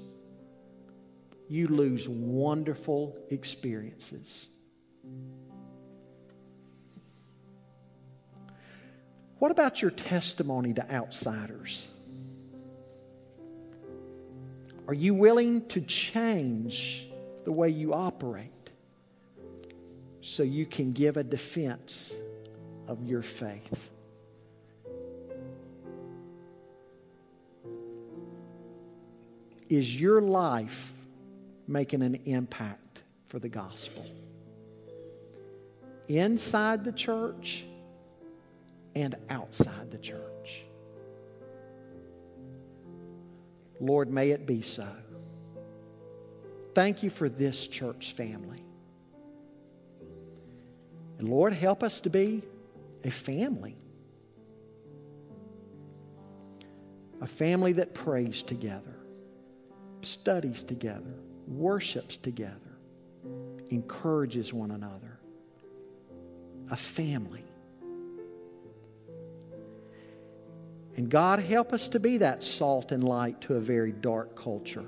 you 1.51 1.67
lose 1.67 2.09
wonderful 2.09 3.17
experiences. 3.29 4.49
What 9.41 9.51
about 9.51 9.83
your 9.83 9.91
testimony 9.91 10.75
to 10.75 10.95
outsiders? 10.95 11.89
Are 14.87 14.95
you 14.95 15.13
willing 15.13 15.67
to 15.69 15.81
change 15.81 17.09
the 17.43 17.51
way 17.51 17.69
you 17.69 17.95
operate 17.95 18.71
so 20.21 20.45
you 20.45 20.67
can 20.67 20.93
give 20.93 21.17
a 21.17 21.25
defense 21.25 22.15
of 22.87 23.03
your 23.03 23.23
faith? 23.23 23.91
Is 29.69 30.01
your 30.01 30.21
life 30.21 30.95
making 31.71 32.03
an 32.03 32.17
impact 32.25 33.05
for 33.27 33.39
the 33.39 33.49
gospel. 33.49 34.05
Inside 36.09 36.85
the 36.85 36.91
church 36.91 37.65
and 38.97 39.15
outside 39.31 39.93
the 39.93 39.99
church. 39.99 40.65
Lord, 43.79 44.11
may 44.11 44.31
it 44.31 44.47
be 44.47 44.63
so. 44.63 44.89
Thank 46.75 47.05
you 47.05 47.11
for 47.11 47.29
this 47.29 47.69
church 47.69 48.15
family. 48.15 48.65
And 51.21 51.29
Lord, 51.29 51.53
help 51.53 51.85
us 51.85 52.01
to 52.01 52.11
be 52.11 52.43
a 53.05 53.11
family. 53.11 53.77
A 57.21 57.29
family 57.29 57.75
that 57.75 57.95
prays 57.95 58.43
together, 58.43 58.97
studies 60.03 60.65
together, 60.65 61.15
worships 61.51 62.17
together, 62.17 62.79
encourages 63.71 64.53
one 64.53 64.71
another, 64.71 65.19
a 66.71 66.77
family. 66.77 67.45
And 70.97 71.09
God, 71.09 71.41
help 71.41 71.73
us 71.73 71.89
to 71.91 72.01
be 72.01 72.19
that 72.19 72.43
salt 72.43 72.93
and 72.93 73.03
light 73.03 73.41
to 73.43 73.55
a 73.55 73.61
very 73.61 73.93
dark 73.93 74.37
culture. 74.37 74.85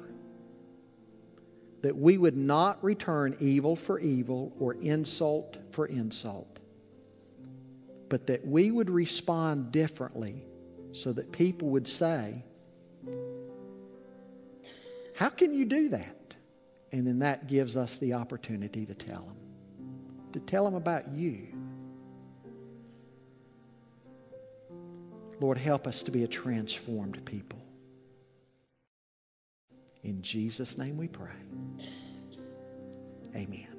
That 1.83 1.97
we 1.97 2.19
would 2.19 2.37
not 2.37 2.83
return 2.85 3.37
evil 3.41 3.77
for 3.77 3.99
evil 3.99 4.53
or 4.61 4.75
insult 4.75 5.57
for 5.71 5.87
insult, 5.87 6.61
but 8.09 8.27
that 8.29 8.47
we 8.47 8.71
would 8.71 8.91
respond 8.91 9.73
differently 9.73 10.45
so 10.93 11.13
that 11.13 11.33
people 11.33 11.71
would 11.71 11.89
say, 11.89 12.45
How 15.15 15.29
can 15.29 15.55
you 15.55 15.65
do 15.65 15.89
that? 15.89 16.17
And 16.93 17.07
then 17.07 17.18
that 17.20 17.49
gives 17.49 17.76
us 17.76 17.97
the 17.97 18.12
opportunity 18.14 18.84
to 18.84 18.95
tell 18.95 19.22
them, 19.22 19.36
to 20.32 20.40
tell 20.40 20.64
them 20.64 20.74
about 20.74 21.11
you. 21.12 21.47
Lord, 25.40 25.59
help 25.59 25.86
us 25.88 26.03
to 26.05 26.11
be 26.11 26.22
a 26.22 26.28
transformed 26.28 27.24
people. 27.24 27.59
In 30.05 30.22
Jesus' 30.22 30.78
name 30.78 30.97
we 30.97 31.09
pray. 31.09 31.30
Amen. 33.34 33.72